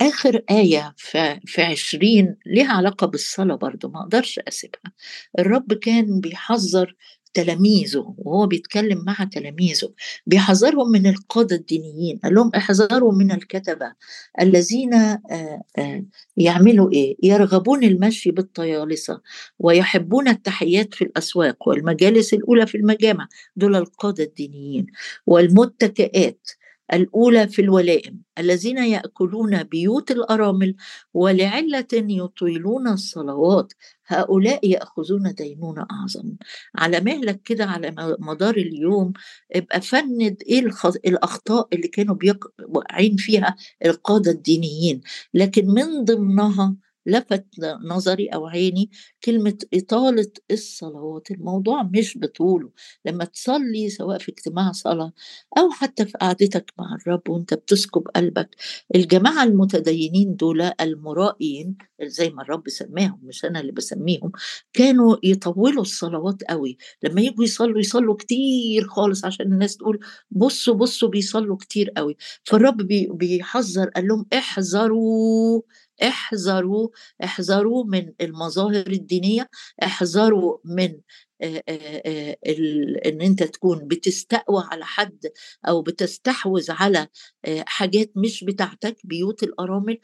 آخر 0.00 0.42
آية 0.50 0.94
في, 0.96 1.40
في 1.46 1.62
عشرين 1.62 2.36
ليها 2.46 2.72
علاقة 2.72 3.06
بالصلاة 3.06 3.54
برضو 3.56 3.88
ما 3.88 4.00
أقدرش 4.00 4.38
أسيبها. 4.38 4.92
الرب 5.38 5.72
كان 5.74 6.20
بيحذر 6.20 6.96
تلاميذه 7.34 8.14
وهو 8.18 8.46
بيتكلم 8.46 9.04
مع 9.06 9.28
تلاميذه 9.32 9.92
بيحذرهم 10.26 10.90
من 10.90 11.06
القادة 11.06 11.56
الدينيين. 11.56 12.18
قال 12.24 12.34
لهم 12.34 12.50
احذروا 12.56 13.12
من 13.12 13.32
الكتبة 13.32 13.92
الذين 14.40 15.18
يعملوا 16.36 16.92
إيه؟ 16.92 17.16
يرغبون 17.22 17.84
المشي 17.84 18.30
بالطيالسة 18.30 19.20
ويحبون 19.58 20.28
التحيات 20.28 20.94
في 20.94 21.04
الأسواق 21.04 21.68
والمجالس 21.68 22.34
الأولى 22.34 22.66
في 22.66 22.76
المجامع. 22.76 23.28
دول 23.56 23.76
القادة 23.76 24.24
الدينيين. 24.24 24.86
والمتكئات 25.26 26.48
الأولى 26.92 27.48
في 27.48 27.62
الولائم 27.62 28.22
الذين 28.38 28.78
يأكلون 28.78 29.62
بيوت 29.62 30.10
الأرامل 30.10 30.74
ولعلة 31.14 31.86
يطيلون 31.92 32.88
الصلوات. 32.88 33.72
هؤلاء 34.06 34.68
يأخذون 34.68 35.34
دينونة 35.34 35.86
أعظم. 35.90 36.36
على 36.76 37.00
مهلك 37.00 37.42
كده 37.42 37.64
على 37.64 37.94
مدار 38.18 38.56
اليوم 38.56 39.12
ابقى 39.52 39.80
فند 39.80 40.36
إيه 40.46 40.60
الأخطاء 41.06 41.68
اللي 41.72 41.88
كانوا 41.88 42.16
واقعين 42.68 43.16
فيها 43.16 43.56
القادة 43.84 44.30
الدينيين. 44.30 45.00
لكن 45.34 45.66
من 45.66 46.04
ضمنها 46.04 46.76
لفت 47.08 47.46
نظري 47.84 48.26
أو 48.28 48.46
عيني 48.46 48.90
كلمة 49.24 49.58
إطالة 49.74 50.32
الصلوات. 50.50 51.30
الموضوع 51.30 51.82
مش 51.82 52.18
بطوله. 52.18 52.70
لما 53.04 53.24
تصلي 53.24 53.90
سواء 53.90 54.18
في 54.18 54.28
اجتماع 54.32 54.72
صلاة 54.72 55.12
أو 55.58 55.70
حتى 55.70 56.06
في 56.06 56.12
قعدتك 56.18 56.72
مع 56.78 56.94
الرب 57.02 57.28
وأنت 57.28 57.54
بتسكب 57.54 58.02
قلبك 58.16 58.56
الجماعة 58.94 59.44
المتدينين 59.44 60.36
دول 60.36 60.62
المرائين 60.80 61.76
زي 62.02 62.30
ما 62.30 62.42
الرب 62.42 62.68
سماهم 62.68 63.20
مش 63.22 63.44
أنا 63.44 63.60
اللي 63.60 63.72
بسميهم 63.72 64.32
كانوا 64.72 65.16
يطولوا 65.24 65.82
الصلوات 65.82 66.42
قوي. 66.50 66.78
لما 67.02 67.20
يجوا 67.20 67.44
يصلوا 67.44 67.80
يصلوا 67.80 68.14
كتير 68.16 68.88
خالص 68.88 69.24
عشان 69.24 69.52
الناس 69.52 69.76
تقول 69.76 70.00
بصوا 70.30 70.74
بصوا 70.74 71.08
بيصلوا 71.08 71.56
كتير 71.56 71.90
قوي. 71.96 72.16
فالرب 72.44 72.76
بيحذر 73.18 73.88
قال 73.90 74.08
لهم 74.08 74.26
احذروا. 74.34 75.62
احذروا 76.02 76.88
احذروا 77.24 77.84
من 77.84 78.12
المظاهر 78.20 78.86
الدينية 78.86 79.48
احذروا 79.82 80.58
من 80.64 81.00
إن 81.42 83.20
أنت 83.22 83.42
تكون 83.42 83.78
بتستقوى 83.88 84.64
على 84.72 84.84
حد 84.84 85.18
أو 85.68 85.82
بتستحوذ 85.82 86.70
على 86.70 87.08
حاجات 87.66 88.10
مش 88.16 88.44
بتاعتك 88.44 88.96
بيوت 89.04 89.42
الأرامل 89.42 89.98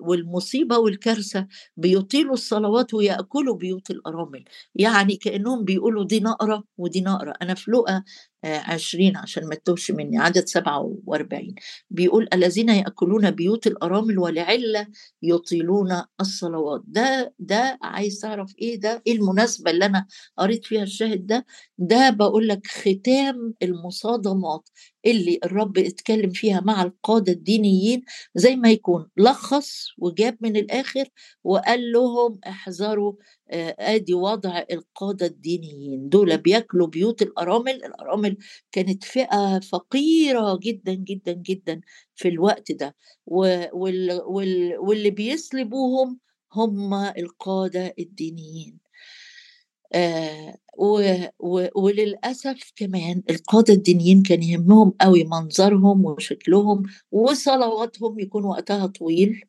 والمصيبة 0.00 0.78
والكارثة 0.78 1.46
بيطيلوا 1.76 2.34
الصلوات 2.34 2.94
ويأكلوا 2.94 3.54
بيوت 3.56 3.90
الأرامل. 3.90 4.44
يعني 4.74 5.16
كأنهم 5.16 5.64
بيقولوا 5.64 6.04
دي 6.04 6.20
نقرة 6.20 6.64
ودي 6.78 7.00
نقرة. 7.00 7.34
أنا 7.42 7.54
في 7.54 7.70
لقى 7.70 8.04
عشرين 8.44 9.16
عشان 9.16 9.46
ما 9.48 9.54
تتوهش 9.54 9.90
مني 9.90 10.18
عدد 10.18 10.44
سبعة 10.46 10.96
وأربعين. 11.04 11.54
بيقول 11.90 12.28
الذين 12.32 12.68
يأكلون 12.68 13.30
بيوت 13.30 13.66
الأرامل 13.66 14.18
ولعلة 14.18 14.86
يطيلون 15.22 16.02
الصلوات. 16.20 16.82
ده 16.86 17.34
ده 17.38 17.78
عايز 17.82 18.18
تعرف 18.20 18.54
إيه؟ 18.58 18.80
ده 18.80 19.02
إيه 19.06 19.12
المناسبة 19.16 19.70
اللي 19.76 19.86
أنا 19.86 20.06
قريت 20.38 20.64
فيها 20.66 20.82
الشاهد 20.82 21.26
ده 21.26 21.46
ده 21.78 22.10
بقول 22.10 22.48
لك 22.48 22.66
ختام 22.66 23.54
المصادمات 23.62 24.68
اللي 25.06 25.38
الرب 25.44 25.78
اتكلم 25.78 26.30
فيها 26.30 26.60
مع 26.60 26.82
القادة 26.82 27.32
الدينيين 27.32 28.02
زي 28.34 28.56
ما 28.56 28.70
يكون. 28.70 29.08
لخص 29.16 29.86
وجاب 29.98 30.36
من 30.40 30.56
الآخر 30.56 31.08
وقال 31.44 31.92
لهم 31.92 32.40
احذروا 32.48 33.12
آدي 33.78 34.14
وضع 34.14 34.64
القادة 34.72 35.26
الدينيين. 35.26 36.08
دول 36.08 36.38
بياكلوا 36.38 36.86
بيوت 36.86 37.22
الأرامل. 37.22 37.84
الأرامل 37.84 38.36
كانت 38.72 39.04
فئة 39.04 39.58
فقيرة 39.60 40.58
جدا 40.62 40.94
جدا 40.94 41.32
جدا 41.32 41.80
في 42.14 42.28
الوقت 42.28 42.72
ده. 42.72 42.96
واللي 43.26 45.10
بيسلبوهم 45.10 46.20
هم 46.52 46.94
القادة 46.94 47.94
الدينيين. 47.98 48.85
آه 49.96 50.58
وللأسف 51.76 52.72
كمان 52.76 53.22
القادة 53.30 53.74
الدينيين 53.74 54.22
كان 54.22 54.42
يهمهم 54.42 54.90
قوي 55.00 55.24
منظرهم 55.24 56.04
وشكلهم 56.04 56.82
وصلواتهم 57.12 58.18
يكون 58.20 58.44
وقتها 58.44 58.86
طويل 58.86 59.44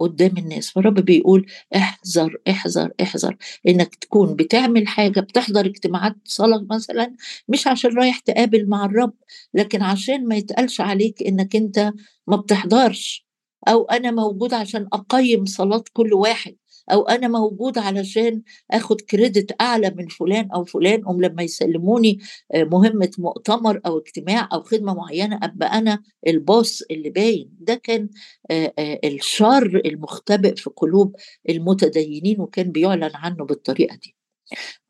قدام 0.00 0.38
الناس. 0.38 0.70
فالرب 0.70 0.94
بيقول 0.94 1.46
احذر 1.76 2.36
احذر 2.50 2.92
احذر 3.02 3.36
إنك 3.68 3.94
تكون 3.94 4.36
بتعمل 4.36 4.88
حاجة 4.88 5.20
بتحضر 5.20 5.66
اجتماعات 5.66 6.16
صلاة 6.24 6.66
مثلا 6.70 7.14
مش 7.48 7.66
عشان 7.66 7.98
رايح 7.98 8.18
تقابل 8.18 8.68
مع 8.68 8.84
الرب 8.84 9.14
لكن 9.54 9.82
عشان 9.82 10.28
ما 10.28 10.36
يتقالش 10.36 10.80
عليك 10.80 11.22
إنك 11.22 11.56
أنت 11.56 11.92
ما 12.26 12.36
بتحضرش 12.36 13.26
أو 13.68 13.84
أنا 13.84 14.10
موجود 14.10 14.54
عشان 14.54 14.88
أقيم 14.92 15.44
صلاة 15.46 15.84
كل 15.92 16.14
واحد. 16.14 16.56
أو 16.92 17.02
أنا 17.02 17.28
موجود 17.28 17.78
علشان 17.78 18.42
آخد 18.70 19.00
كريدت 19.00 19.56
أعلى 19.60 19.90
من 19.96 20.08
فلان 20.08 20.48
أو 20.54 20.64
فلان 20.64 21.02
ام 21.08 21.20
لما 21.22 21.42
يسلموني 21.42 22.18
آه، 22.54 22.64
مهمة 22.64 23.10
مؤتمر 23.18 23.80
أو 23.86 23.98
اجتماع 23.98 24.48
أو 24.52 24.62
خدمة 24.62 24.94
معينة 24.94 25.40
أبقى 25.42 25.78
أنا 25.78 26.02
الباص 26.26 26.82
اللي 26.90 27.10
باين. 27.10 27.50
ده 27.60 27.74
كان 27.74 28.08
آه، 28.50 28.72
آه، 28.78 29.00
الشر 29.04 29.82
المختبئ 29.86 30.56
في 30.56 30.70
قلوب 30.76 31.16
المتدينين 31.48 32.40
وكان 32.40 32.72
بيعلن 32.72 33.10
عنه 33.14 33.44
بالطريقة 33.44 33.96
دي. 33.96 34.16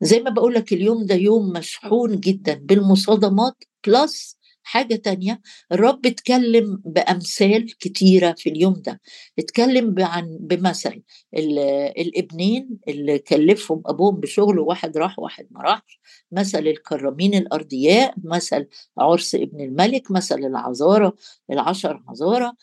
زي 0.01 0.19
ما 0.19 0.29
بقول 0.29 0.53
لك 0.53 0.73
اليوم 0.73 1.05
ده 1.05 1.15
يوم 1.15 1.49
مشحون 1.53 2.19
جدا 2.19 2.53
بالمصادمات 2.53 3.63
بلس 3.87 4.34
حاجة 4.65 4.95
تانية 4.95 5.41
الرب 5.71 6.05
اتكلم 6.05 6.81
بأمثال 6.85 7.77
كتيرة 7.77 8.35
في 8.37 8.49
اليوم 8.49 8.73
ده. 8.73 9.01
اتكلم 9.39 9.95
عن 9.99 10.37
بمثل 10.41 11.03
الابنين 11.97 12.79
اللي 12.87 13.19
كلفهم 13.19 13.81
أبوهم 13.85 14.19
بشغل 14.19 14.59
واحد 14.59 14.97
راح 14.97 15.19
واحد 15.19 15.47
ما 15.51 15.61
راحش. 15.61 15.99
مثل 16.31 16.59
الكرامين 16.67 17.35
الأرضياء 17.35 18.13
مثل 18.23 18.67
عرس 18.97 19.35
ابن 19.35 19.61
الملك 19.61 20.11
مثل 20.11 20.39
العذارة 20.39 21.15
العشر 21.51 22.03
عذارة 22.09 22.53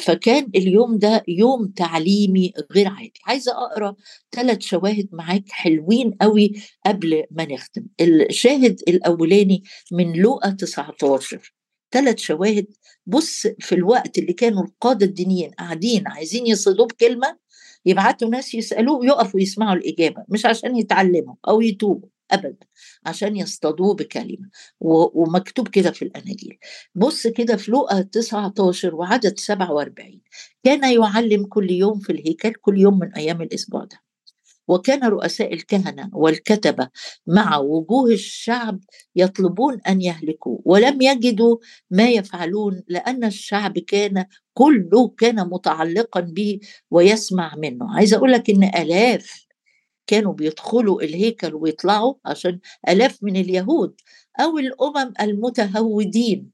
فكان 0.00 0.50
اليوم 0.54 0.98
ده 0.98 1.24
يوم 1.28 1.66
تعليمي 1.76 2.52
غير 2.72 2.88
عادي. 2.88 3.20
عايزة 3.26 3.52
أقرأ 3.52 3.94
ثلاث 4.32 4.60
شواهد 4.60 5.08
معاك 5.12 5.44
حلوين 5.50 6.10
قوي 6.20 6.52
قبل 6.86 7.24
ما 7.30 7.44
نختم. 7.44 7.86
الشاهد 8.00 8.80
الأولاني 8.88 9.62
من 9.92 10.12
لوقا 10.12 10.50
19 10.50 11.54
ثلاث 11.92 12.18
شواهد. 12.18 12.66
بص 13.06 13.46
في 13.60 13.74
الوقت 13.74 14.18
اللي 14.18 14.32
كانوا 14.32 14.62
القادة 14.64 15.06
الدينيين 15.06 15.50
قاعدين 15.50 16.08
عايزين 16.08 16.46
يصيدوه 16.46 16.86
بكلمة 16.86 17.38
يبعتوا 17.86 18.28
ناس 18.28 18.54
يسألوه 18.54 19.06
يقفوا 19.06 19.40
يسمعوا 19.40 19.74
الإجابة 19.76 20.24
مش 20.28 20.46
عشان 20.46 20.76
يتعلموا 20.76 21.34
أو 21.48 21.60
يتوبوا. 21.60 22.08
ابدا 22.30 22.66
عشان 23.06 23.36
يصطادوه 23.36 23.94
بكلمة 23.94 24.48
ومكتوب 24.80 25.68
كده 25.68 25.90
في 25.90 26.02
الأناجيل. 26.02 26.58
بص 26.94 27.26
كده 27.26 27.56
في 27.56 27.70
لوقا 27.70 28.02
19 28.02 28.94
وعدد 28.94 29.38
47 29.38 30.20
كان 30.64 30.92
يعلم 31.02 31.46
كل 31.46 31.70
يوم 31.70 31.98
في 31.98 32.12
الهيكل 32.12 32.52
كل 32.54 32.78
يوم 32.80 32.98
من 32.98 33.12
أيام 33.14 33.42
الأسبوع 33.42 33.84
ده. 33.84 34.04
وكان 34.68 35.04
رؤساء 35.04 35.54
الكهنة 35.54 36.10
والكتبة 36.12 36.88
مع 37.26 37.56
وجوه 37.58 38.10
الشعب 38.10 38.80
يطلبون 39.16 39.80
أن 39.88 40.00
يهلكوا 40.00 40.58
ولم 40.64 41.02
يجدوا 41.02 41.56
ما 41.90 42.08
يفعلون 42.08 42.82
لأن 42.88 43.24
الشعب 43.24 43.78
كان 43.78 44.24
كله 44.54 45.08
كان 45.08 45.48
متعلقا 45.48 46.20
به 46.20 46.60
ويسمع 46.90 47.54
منه. 47.56 47.96
عايز 47.96 48.14
أقول 48.14 48.32
لك 48.32 48.50
إن 48.50 48.64
آلاف 48.64 49.43
كانوا 50.06 50.32
بيدخلوا 50.32 51.02
الهيكل 51.02 51.54
ويطلعوا 51.54 52.14
عشان 52.24 52.60
آلاف 52.88 53.18
من 53.22 53.36
اليهود 53.36 54.00
أو 54.40 54.58
الأمم 54.58 55.12
المتهودين. 55.20 56.50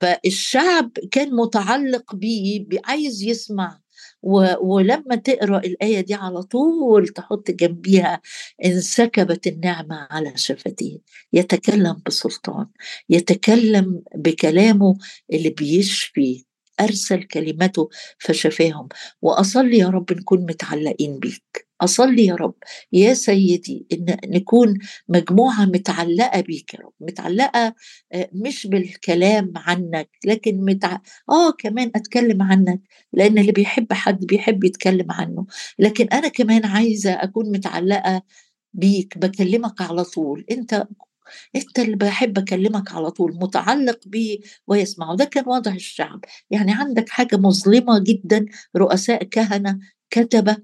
فالشعب 0.00 0.90
كان 1.10 1.36
متعلق 1.36 2.14
بيه 2.14 2.66
عايز 2.84 3.22
يسمع 3.22 3.80
ولما 4.62 5.16
تقرأ 5.16 5.58
الآية 5.58 6.00
دي 6.00 6.14
على 6.14 6.42
طول 6.42 7.08
تحط 7.08 7.50
جنبيها 7.50 8.20
انسكبت 8.64 9.46
النعمة 9.46 10.06
على 10.10 10.32
شفتيه. 10.36 10.98
يتكلم 11.32 12.02
بسلطان 12.06 12.66
يتكلم 13.08 14.02
بكلامه 14.16 14.96
اللي 15.32 15.50
بيشفي. 15.50 16.44
أرسل 16.80 17.22
كلمته 17.22 17.88
فشفاهم 18.18 18.88
وأصلي 19.22 19.78
يا 19.78 19.88
رب 19.88 20.12
نكون 20.12 20.40
متعلقين 20.40 21.18
بيك. 21.18 21.66
أصلي 21.80 22.26
يا 22.26 22.34
رب 22.34 22.54
يا 22.92 23.14
سيدي 23.14 23.86
إن 23.92 24.16
نكون 24.26 24.78
مجموعة 25.08 25.64
متعلقة 25.64 26.40
بيك 26.40 26.74
يا 26.74 26.78
رب. 26.80 26.92
متعلقة 27.00 27.74
آه، 28.12 28.30
مش 28.32 28.66
بالكلام 28.66 29.52
عنك 29.56 30.10
لكن 30.24 30.64
متع... 30.64 30.98
آه 31.30 31.50
كمان 31.58 31.90
أتكلم 31.94 32.42
عنك 32.42 32.80
لأن 33.12 33.38
اللي 33.38 33.52
بيحب 33.52 33.92
حد 33.92 34.24
بيحب 34.26 34.64
يتكلم 34.64 35.12
عنه. 35.12 35.46
لكن 35.78 36.08
أنا 36.08 36.28
كمان 36.28 36.64
عايزة 36.66 37.12
أكون 37.12 37.52
متعلقة 37.52 38.22
بيك 38.74 39.18
بكلمك 39.18 39.80
على 39.82 40.04
طول. 40.04 40.44
أنت 40.50 40.86
أنت 41.56 41.78
اللي 41.78 41.96
بحب 41.96 42.38
أكلمك 42.38 42.92
على 42.92 43.10
طول 43.10 43.34
متعلق 43.42 44.00
بيه 44.06 44.38
ويسمعه 44.66 45.16
ده 45.16 45.24
كان 45.24 45.44
وضع 45.48 45.72
الشعب. 45.72 46.20
يعني 46.50 46.72
عندك 46.72 47.08
حاجة 47.08 47.36
مظلمة 47.36 47.98
جدا 47.98 48.46
رؤساء 48.76 49.24
كهنة 49.24 49.78
كتبة 50.10 50.56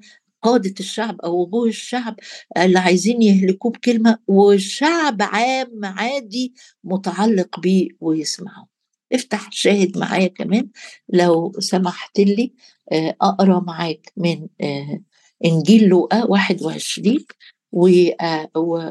قادة 0.42 0.74
الشعب 0.80 1.20
أو 1.20 1.42
وجوه 1.42 1.68
الشعب 1.68 2.16
اللي 2.56 2.78
عايزين 2.78 3.22
يهلكوه 3.22 3.72
بكلمة 3.72 4.18
وشعب 4.28 5.22
عام 5.22 5.84
عادي 5.84 6.54
متعلق 6.84 7.60
بيه 7.60 7.88
ويسمعه. 8.00 8.66
افتح 9.12 9.52
شاهد 9.52 9.98
معايا 9.98 10.26
كمان 10.28 10.68
لو 11.08 11.52
سمحت 11.58 12.20
لي 12.20 12.54
آه، 12.92 13.16
أقرأ 13.22 13.60
معاك 13.60 14.12
من 14.16 14.48
آه، 14.60 15.00
إنجيل 15.44 15.84
لوقا 15.88 16.24
21 16.24 17.16
آه، 17.16 17.24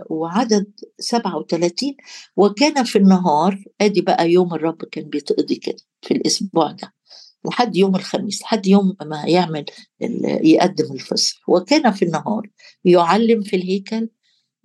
وعدد 0.09 0.71
37 0.99 1.95
وكان 2.37 2.83
في 2.83 2.97
النهار 2.97 3.63
آدي 3.81 4.01
بقى 4.01 4.31
يوم 4.31 4.53
الرب 4.53 4.85
كان 4.91 5.03
بيتقضي 5.09 5.55
كده 5.55 5.77
في 6.01 6.13
الأسبوع 6.13 6.71
ده 6.71 6.93
لحد 7.45 7.75
يوم 7.75 7.95
الخميس 7.95 8.41
لحد 8.41 8.67
يوم 8.67 8.95
ما 9.05 9.23
يعمل 9.27 9.65
يقدم 10.43 10.93
الفصح. 10.93 11.49
وكان 11.49 11.91
في 11.91 12.05
النهار 12.05 12.49
يعلم 12.85 13.41
في 13.41 13.55
الهيكل 13.55 14.09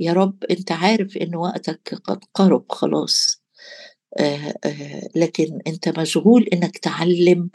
يا 0.00 0.12
رب 0.12 0.44
أنت 0.44 0.72
عارف 0.72 1.16
إن 1.16 1.36
وقتك 1.36 1.94
قد 2.04 2.24
قرب 2.34 2.64
خلاص 2.72 3.42
آه 4.18 4.54
آه 4.64 5.08
لكن 5.16 5.58
أنت 5.66 5.98
مشغول 5.98 6.48
إنك 6.52 6.78
تعلم 6.78 7.50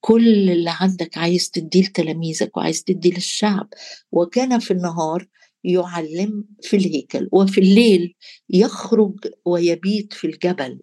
كل 0.00 0.50
اللي 0.50 0.70
عندك 0.80 1.18
عايز 1.18 1.50
تديه 1.50 1.82
لتلاميذك 1.82 2.56
وعايز 2.56 2.82
تديه 2.84 3.14
للشعب. 3.14 3.68
وكان 4.12 4.58
في 4.58 4.70
النهار 4.70 5.28
يعلم 5.64 6.44
في 6.62 6.76
الهيكل 6.76 7.28
وفي 7.32 7.60
الليل 7.60 8.14
يخرج 8.50 9.14
ويبيت 9.44 10.12
في 10.12 10.26
الجبل 10.26 10.80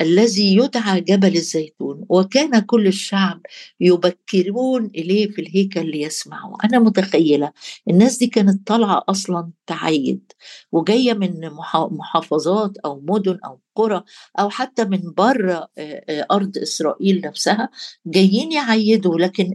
الذي 0.00 0.56
يدعى 0.56 1.00
جبل 1.00 1.36
الزيتون. 1.36 2.06
وكان 2.08 2.58
كل 2.60 2.86
الشعب 2.86 3.40
يبكرون 3.80 4.86
إليه 4.86 5.30
في 5.30 5.40
الهيكل 5.40 5.90
ليسمعوا. 5.90 6.56
أنا 6.64 6.78
متخيلة 6.78 7.52
الناس 7.90 8.18
دي 8.18 8.26
كانت 8.26 8.66
طالعة 8.66 9.04
أصلا 9.08 9.50
تعيد 9.66 10.32
وجاية 10.72 11.12
من 11.12 11.50
محافظات 11.90 12.78
أو 12.84 13.00
مدن 13.08 13.38
أو 13.44 13.60
قرى 13.74 14.02
أو 14.38 14.50
حتى 14.50 14.84
من 14.84 15.00
بره 15.16 15.68
أرض 16.30 16.58
إسرائيل 16.58 17.20
نفسها 17.20 17.68
جايين 18.06 18.52
يعيدوا. 18.52 19.18
لكن 19.18 19.54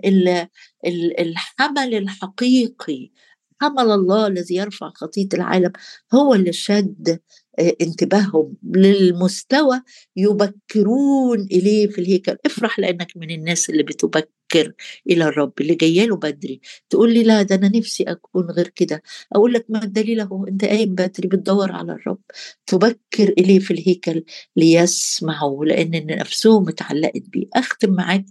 الحمل 1.19 1.95
الحقيقي 1.95 3.11
حمل 3.61 3.91
الله 3.91 4.27
الذي 4.27 4.55
يرفع 4.55 4.91
خطيه 4.95 5.27
العالم 5.33 5.71
هو 6.13 6.33
اللي 6.33 6.53
شد 6.53 7.19
انتباههم 7.81 8.53
للمستوى 8.63 9.81
يبكرون 10.15 11.41
إليه 11.51 11.87
في 11.87 12.01
الهيكل. 12.01 12.37
افرح 12.45 12.79
لأنك 12.79 13.11
من 13.17 13.31
الناس 13.31 13.69
اللي 13.69 13.83
بتبكر 13.83 14.73
إلى 15.09 15.23
الرب 15.25 15.53
اللي 15.61 15.75
جاية 15.75 16.05
له 16.05 16.15
بدري. 16.15 16.61
تقول 16.89 17.13
لي 17.13 17.23
لا 17.23 17.41
ده 17.41 17.55
أنا 17.55 17.69
نفسي 17.77 18.03
أكون 18.03 18.45
غير 18.51 18.67
كده. 18.67 19.01
أقول 19.33 19.53
لك 19.53 19.65
ما 19.69 19.83
الدليل 19.83 20.19
أهو 20.19 20.47
أنت 20.47 20.65
قايم 20.65 20.95
بدري 20.95 21.27
بتدور 21.27 21.71
على 21.71 21.91
الرب. 21.93 22.21
تبكر 22.67 23.29
إليه 23.37 23.59
في 23.59 23.71
الهيكل 23.71 24.23
ليسمعوا 24.55 25.65
لأن 25.65 26.05
نفسهم 26.05 26.69
اتعلقت 26.69 27.23
بيه. 27.29 27.45
أختم 27.53 27.93
معاك 27.93 28.25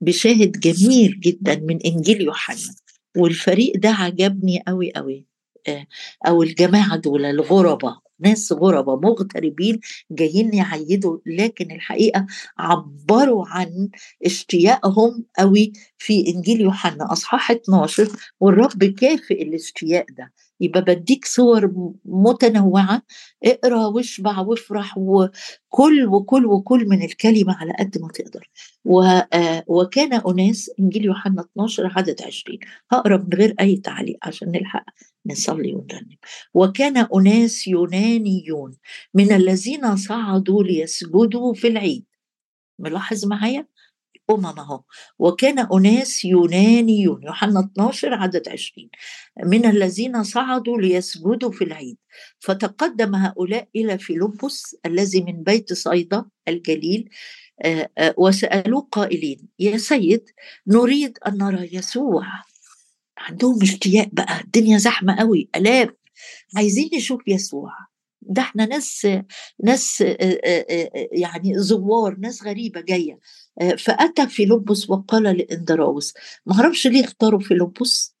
بشاهد 0.00 0.60
جميل 0.60 1.20
جدا 1.20 1.56
من 1.60 1.78
إنجيل 1.86 2.20
يوحنا. 2.20 2.74
والفريق 3.16 3.72
ده 3.76 3.88
عجبني 3.88 4.62
قوي 4.68 4.92
قوي 4.92 5.26
آه، 5.68 5.86
أو 6.26 6.42
الجماعة 6.42 6.96
دول 6.96 7.24
الغرباء 7.24 8.04
ناس 8.20 8.52
غرباء 8.52 8.96
مغتربين 8.96 9.80
جايين 10.10 10.54
يعيدوا 10.54 11.18
لكن 11.26 11.70
الحقيقة 11.72 12.26
عبروا 12.58 13.44
عن 13.48 13.88
اشتياقهم 14.24 15.24
قوي 15.38 15.72
في 15.98 16.26
إنجيل 16.28 16.60
يوحنا 16.60 17.12
أصحاح 17.12 17.50
12 17.50 18.08
والرب 18.40 18.84
كافئ 18.84 19.42
الاشتياق 19.42 20.06
ده. 20.10 20.32
يبقى 20.60 20.82
بديك 20.82 21.24
صور 21.24 21.72
متنوعة 22.04 23.02
اقرأ 23.44 23.86
واشبع 23.86 24.38
وافرح 24.40 24.98
وكل 24.98 26.06
وكل 26.06 26.46
وكل 26.46 26.88
من 26.88 27.02
الكلمة 27.04 27.54
على 27.56 27.72
قد 27.78 27.98
ما 28.02 28.08
تقدر. 28.08 28.50
آه، 29.34 29.64
وكان 29.66 30.12
أناس 30.12 30.70
إنجيل 30.80 31.04
يوحنا 31.04 31.42
12 31.42 31.86
عدد 31.96 32.22
20 32.22 32.58
هقرأ 32.92 33.16
من 33.16 33.28
غير 33.38 33.54
أي 33.60 33.76
تعليق 33.76 34.18
عشان 34.22 34.48
نلحق 34.48 34.84
نصلي 35.26 35.74
ونرنم. 35.74 36.16
وكان 36.54 36.96
أناس 37.14 37.68
يونانيون 37.68 38.76
من 39.14 39.32
الذين 39.32 39.96
صعدوا 39.96 40.62
ليسجدوا 40.62 41.54
في 41.54 41.68
العيد. 41.68 42.04
ملاحظ 42.78 43.26
معايا؟ 43.26 43.66
أمم 44.30 44.46
أهو 44.46 44.82
وكان 45.18 45.58
أناس 45.58 46.24
يونانيون 46.24 47.22
يوحنا 47.22 47.60
12 47.60 48.14
عدد 48.14 48.48
20 48.48 48.88
من 49.44 49.66
الذين 49.66 50.22
صعدوا 50.24 50.78
ليسجدوا 50.80 51.52
في 51.52 51.64
العيد. 51.64 51.96
فتقدم 52.40 53.14
هؤلاء 53.14 53.68
إلى 53.76 53.98
فيلبس 53.98 54.76
الذي 54.86 55.22
من 55.22 55.42
بيت 55.42 55.72
صيدا 55.72 56.24
الجليل 56.48 57.10
وسألوه 58.16 58.88
قائلين 58.92 59.48
يا 59.58 59.76
سيد 59.76 60.24
نريد 60.66 61.18
أن 61.26 61.38
نرى 61.38 61.68
يسوع. 61.72 62.26
عندهم 63.18 63.62
اشتياق 63.62 64.08
بقى 64.12 64.40
الدنيا 64.40 64.78
زحمة 64.78 65.16
قوي 65.16 65.48
ألاف. 65.56 65.88
عايزين 66.56 66.90
نشوف 66.94 67.20
يسوع. 67.26 67.72
ده 68.28 68.42
إحنا 68.42 68.66
ناس 68.66 69.06
ناس 69.64 70.04
يعني 71.12 71.58
زوار 71.58 72.16
ناس 72.18 72.42
غريبة 72.42 72.80
جاية. 72.80 73.18
فأتى 73.78 74.28
فيلبس 74.28 74.90
وقال 74.90 75.22
لإندراوس 75.22 76.14
ما 76.46 76.54
أعرفش 76.54 76.86
ليه 76.86 77.04
اختاروا 77.04 77.40
فيلبس؟ 77.40 78.14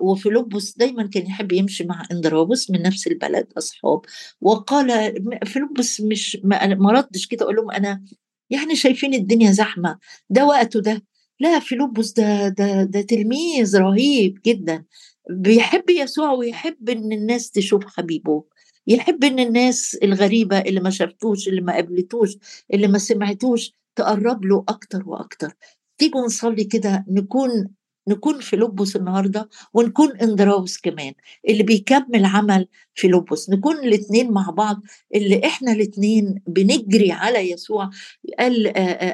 وفيلبس 0.00 0.76
دايما 0.76 1.06
كان 1.06 1.26
يحب 1.26 1.52
يمشي 1.52 1.84
مع 1.84 2.02
إندراوس 2.12 2.70
من 2.70 2.82
نفس 2.82 3.06
البلد 3.06 3.46
أصحاب. 3.58 4.00
وقال 4.40 5.14
فيلبس 5.46 6.00
مش 6.00 6.38
ما 6.44 6.92
ردش 6.92 7.26
كده 7.26 7.44
أقول 7.44 7.56
لهم 7.56 7.70
أنا 7.70 8.04
يعني 8.50 8.76
شايفين 8.76 9.14
الدنيا 9.14 9.52
زحمة. 9.52 9.98
ده 10.30 10.46
وقته 10.46 10.80
ده. 10.80 11.02
لا 11.40 11.58
فيلبس 11.58 12.12
ده 12.12 12.48
ده 12.48 12.82
ده 12.82 13.00
تلميذ 13.00 13.78
رهيب 13.78 14.38
جدا. 14.46 14.84
بيحب 15.30 15.90
يسوع 15.90 16.32
ويحب 16.32 16.88
إن 16.88 17.12
الناس 17.12 17.50
تشوف 17.50 17.84
حبيبه. 17.86 18.44
يحب 18.90 19.24
إن 19.24 19.38
الناس 19.38 19.94
الغريبة 20.02 20.58
اللي 20.58 20.80
ما 20.80 20.90
شافتوش 20.90 21.48
اللي 21.48 21.60
ما 21.60 21.72
قابلتوش 21.72 22.36
اللي 22.74 22.88
ما 22.88 22.98
سمعتوش 22.98 23.72
تقرب 23.96 24.44
له 24.44 24.64
أكتر 24.68 25.02
وأكتر. 25.06 25.52
تيجوا 25.98 26.20
نصلي 26.26 26.64
كده 26.64 27.04
نكون 27.08 27.68
نكون 28.08 28.40
في 28.40 28.56
لبس 28.56 28.96
النهارده 28.96 29.48
ونكون 29.74 30.16
اندراوس 30.16 30.78
كمان 30.78 31.12
اللي 31.48 31.62
بيكمل 31.62 32.24
عمل 32.24 32.66
في 32.94 33.08
لبس 33.08 33.50
نكون 33.50 33.76
الاثنين 33.76 34.30
مع 34.32 34.50
بعض 34.50 34.82
اللي 35.14 35.46
إحنا 35.46 35.72
الاثنين 35.72 36.42
بنجري 36.46 37.12
على 37.12 37.50
يسوع 37.50 37.90
قال 38.38 38.68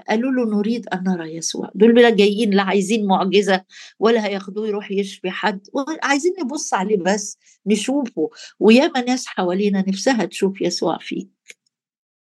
قالوا 0.09 0.33
له 0.33 0.57
نريد 0.59 0.88
أن 0.88 1.05
نرى 1.05 1.37
يسوع. 1.37 1.70
دول 1.75 1.92
بلا 1.94 2.11
جايين 2.11 2.51
لا 2.51 2.62
عايزين 2.62 3.07
معجزة 3.07 3.64
ولا 3.99 4.27
هياخدوه 4.27 4.68
يروح 4.68 4.90
يشفي 4.90 5.31
حد 5.31 5.61
عايزين 6.03 6.33
نبص 6.44 6.75
عليه 6.75 6.96
بس 6.96 7.38
نشوفه. 7.66 8.31
وياما 8.61 9.01
ناس 9.01 9.27
حوالينا 9.27 9.85
نفسها 9.88 10.25
تشوف 10.25 10.61
يسوع 10.61 10.99
فيك. 10.99 11.56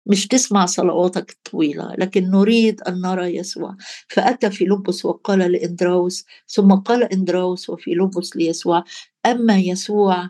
مش 0.05 0.27
تسمع 0.27 0.65
صلواتك 0.65 1.31
الطويلة 1.31 1.95
لكن 1.97 2.31
نريد 2.31 2.81
أن 2.81 3.01
نرى 3.01 3.35
يسوع. 3.35 3.75
فأتى 4.07 4.51
في 4.51 4.65
لبس 4.65 5.05
وقال 5.05 5.39
لإندراوس 5.39 6.25
ثم 6.47 6.73
قال 6.73 7.03
إندراوس 7.13 7.69
وفي 7.69 7.91
لبس 7.91 8.35
ليسوع 8.35 8.83
أما 9.25 9.57
يسوع 9.57 10.29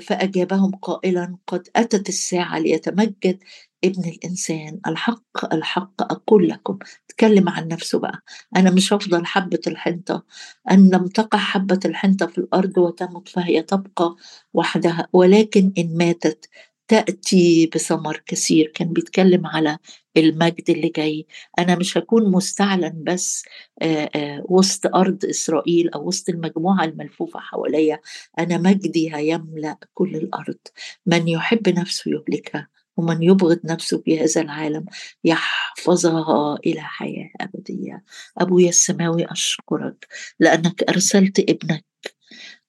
فأجابهم 0.00 0.70
قائلا 0.82 1.36
قد 1.46 1.68
أتت 1.76 2.08
الساعة 2.08 2.58
ليتمجد 2.58 3.38
ابن 3.84 4.04
الإنسان. 4.08 4.80
الحق 4.86 5.54
الحق 5.54 6.02
أقول 6.12 6.48
لكم 6.48 6.78
تكلم 7.08 7.48
عن 7.48 7.68
نفسه 7.68 7.98
بقى. 7.98 8.20
أنا 8.56 8.70
مش 8.70 8.92
هفضل 8.92 9.26
حبة 9.26 9.60
الحنطة. 9.66 10.24
أن 10.70 10.90
لم 10.90 11.06
تقع 11.06 11.38
حبة 11.38 11.80
الحنطة 11.84 12.26
في 12.26 12.38
الأرض 12.38 12.78
وتمت 12.78 13.28
فهي 13.28 13.62
تبقى 13.62 14.16
وحدها. 14.54 15.08
ولكن 15.12 15.72
إن 15.78 15.96
ماتت 15.96 16.48
تأتي 16.90 17.70
بثمر 17.74 18.22
كثير 18.26 18.72
كان 18.74 18.92
بيتكلم 18.92 19.46
على 19.46 19.78
المجد 20.16 20.70
اللي 20.70 20.88
جاي. 20.88 21.26
أنا 21.58 21.76
مش 21.76 21.98
هكون 21.98 22.30
مستعلن 22.30 23.04
بس 23.04 23.44
وسط 24.44 24.86
أرض 24.94 25.24
إسرائيل 25.24 25.90
أو 25.90 26.08
وسط 26.08 26.28
المجموعة 26.28 26.84
الملفوفة 26.84 27.40
حواليا. 27.40 28.00
أنا 28.38 28.58
مجدي 28.58 29.14
هيملأ 29.14 29.78
كل 29.94 30.16
الأرض. 30.16 30.58
من 31.06 31.28
يحب 31.28 31.68
نفسه 31.68 32.10
يهلكها 32.10 32.68
ومن 32.96 33.22
يبغض 33.22 33.60
نفسه 33.64 33.98
في 34.04 34.20
هذا 34.20 34.40
العالم 34.40 34.84
يحفظها 35.24 36.58
إلى 36.66 36.80
حياة 36.80 37.30
أبدية. 37.40 38.04
أبويا 38.38 38.68
السماوي 38.68 39.24
أشكرك 39.32 40.06
لأنك 40.40 40.82
أرسلت 40.88 41.38
ابنك 41.38 41.84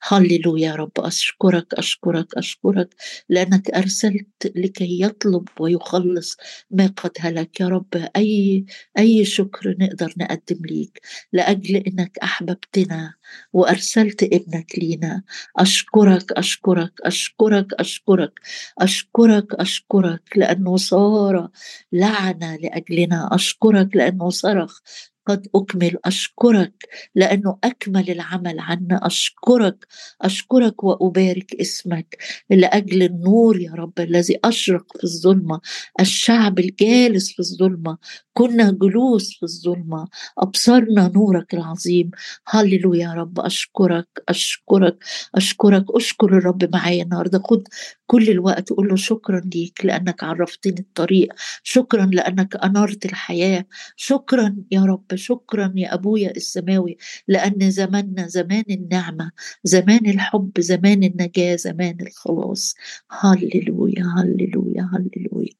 هللويا 0.03 0.61
يا 0.71 0.75
رب 0.75 0.91
أشكرك 0.97 1.73
أشكرك 1.73 2.37
أشكرك 2.37 2.95
لأنك 3.29 3.69
أرسلت 3.71 4.27
لكي 4.55 5.01
يطلب 5.01 5.47
ويخلص 5.59 6.37
ما 6.71 6.87
قد 6.87 7.11
هلك. 7.19 7.59
يا 7.59 7.67
رب 7.67 8.09
أي 8.15 8.65
أي 8.97 9.25
شكر 9.25 9.75
نقدر 9.79 10.13
نقدم 10.17 10.65
ليك. 10.65 11.01
لأجل 11.33 11.75
إنك 11.75 12.17
أحببتنا 12.23 13.13
وأرسلت 13.53 14.23
ابنك 14.23 14.79
لينا. 14.79 15.23
أشكرك 15.57 16.31
أشكرك 16.31 16.93
أشكرك 17.01 17.73
أشكرك 17.73 18.33
أشكرك 18.79 19.53
أشكرك 19.55 20.23
لأنه 20.37 20.77
صار 20.77 21.49
لعنة 21.91 22.55
لأجلنا. 22.55 23.29
أشكرك 23.35 23.95
لأنه 23.95 24.29
صرخ 24.29 24.79
قد 25.27 25.47
أكمل. 25.55 25.97
أشكرك 26.05 26.73
لأنه 27.15 27.57
أكمل 27.63 28.09
العمل 28.11 28.59
عنا. 28.59 29.07
أشكرك. 29.07 29.87
أشكرك 30.21 30.83
وأبارك 30.83 31.55
اسمك 31.61 32.17
لأجل 32.49 33.03
النور 33.03 33.59
يا 33.61 33.71
رب 33.71 33.99
الذي 33.99 34.39
أشرق 34.45 34.97
في 34.97 35.03
الظلمة. 35.03 35.61
الشعب 35.99 36.59
الجالس 36.59 37.31
في 37.33 37.39
الظلمة. 37.39 37.97
كنا 38.33 38.71
جلوس 38.71 39.37
في 39.39 39.43
الظلمة. 39.43 40.07
أبصرنا 40.37 41.07
نورك 41.15 41.53
العظيم. 41.53 42.11
هللويا 42.47 43.01
يا 43.01 43.13
رب. 43.13 43.39
أشكرك. 43.39 44.07
أشكرك. 44.29 44.97
أشكرك. 45.35 45.85
أشكر 45.95 46.37
الرب 46.37 46.69
معايا 46.75 47.03
النهاردة. 47.03 47.39
خد 47.45 47.63
كل 48.07 48.29
الوقت 48.29 48.69
قول 48.69 48.87
له 48.89 48.95
شكرا 48.95 49.41
ليك 49.55 49.85
لأنك 49.85 50.23
عرفتني 50.23 50.79
الطريق. 50.79 51.33
شكرا 51.63 52.05
لأنك 52.05 52.55
أنرت 52.55 53.05
الحياة. 53.05 53.65
شكرا 53.95 54.55
يا 54.71 54.81
رب. 54.85 55.05
شكرا 55.15 55.73
يا 55.75 55.93
أبويا 55.93 56.31
السماوي 56.31 56.97
لأن 57.27 57.71
زماننا 57.71 58.27
زمان 58.27 58.63
النعمة 58.69 59.31
زمان 59.63 60.05
الحب 60.09 60.51
زمان 60.59 61.03
النجاة 61.03 61.55
زمان 61.55 61.97
الخلاص. 62.01 62.75
هللويا 63.11 64.03
هللويا 64.17 64.89
هللويا. 64.93 65.53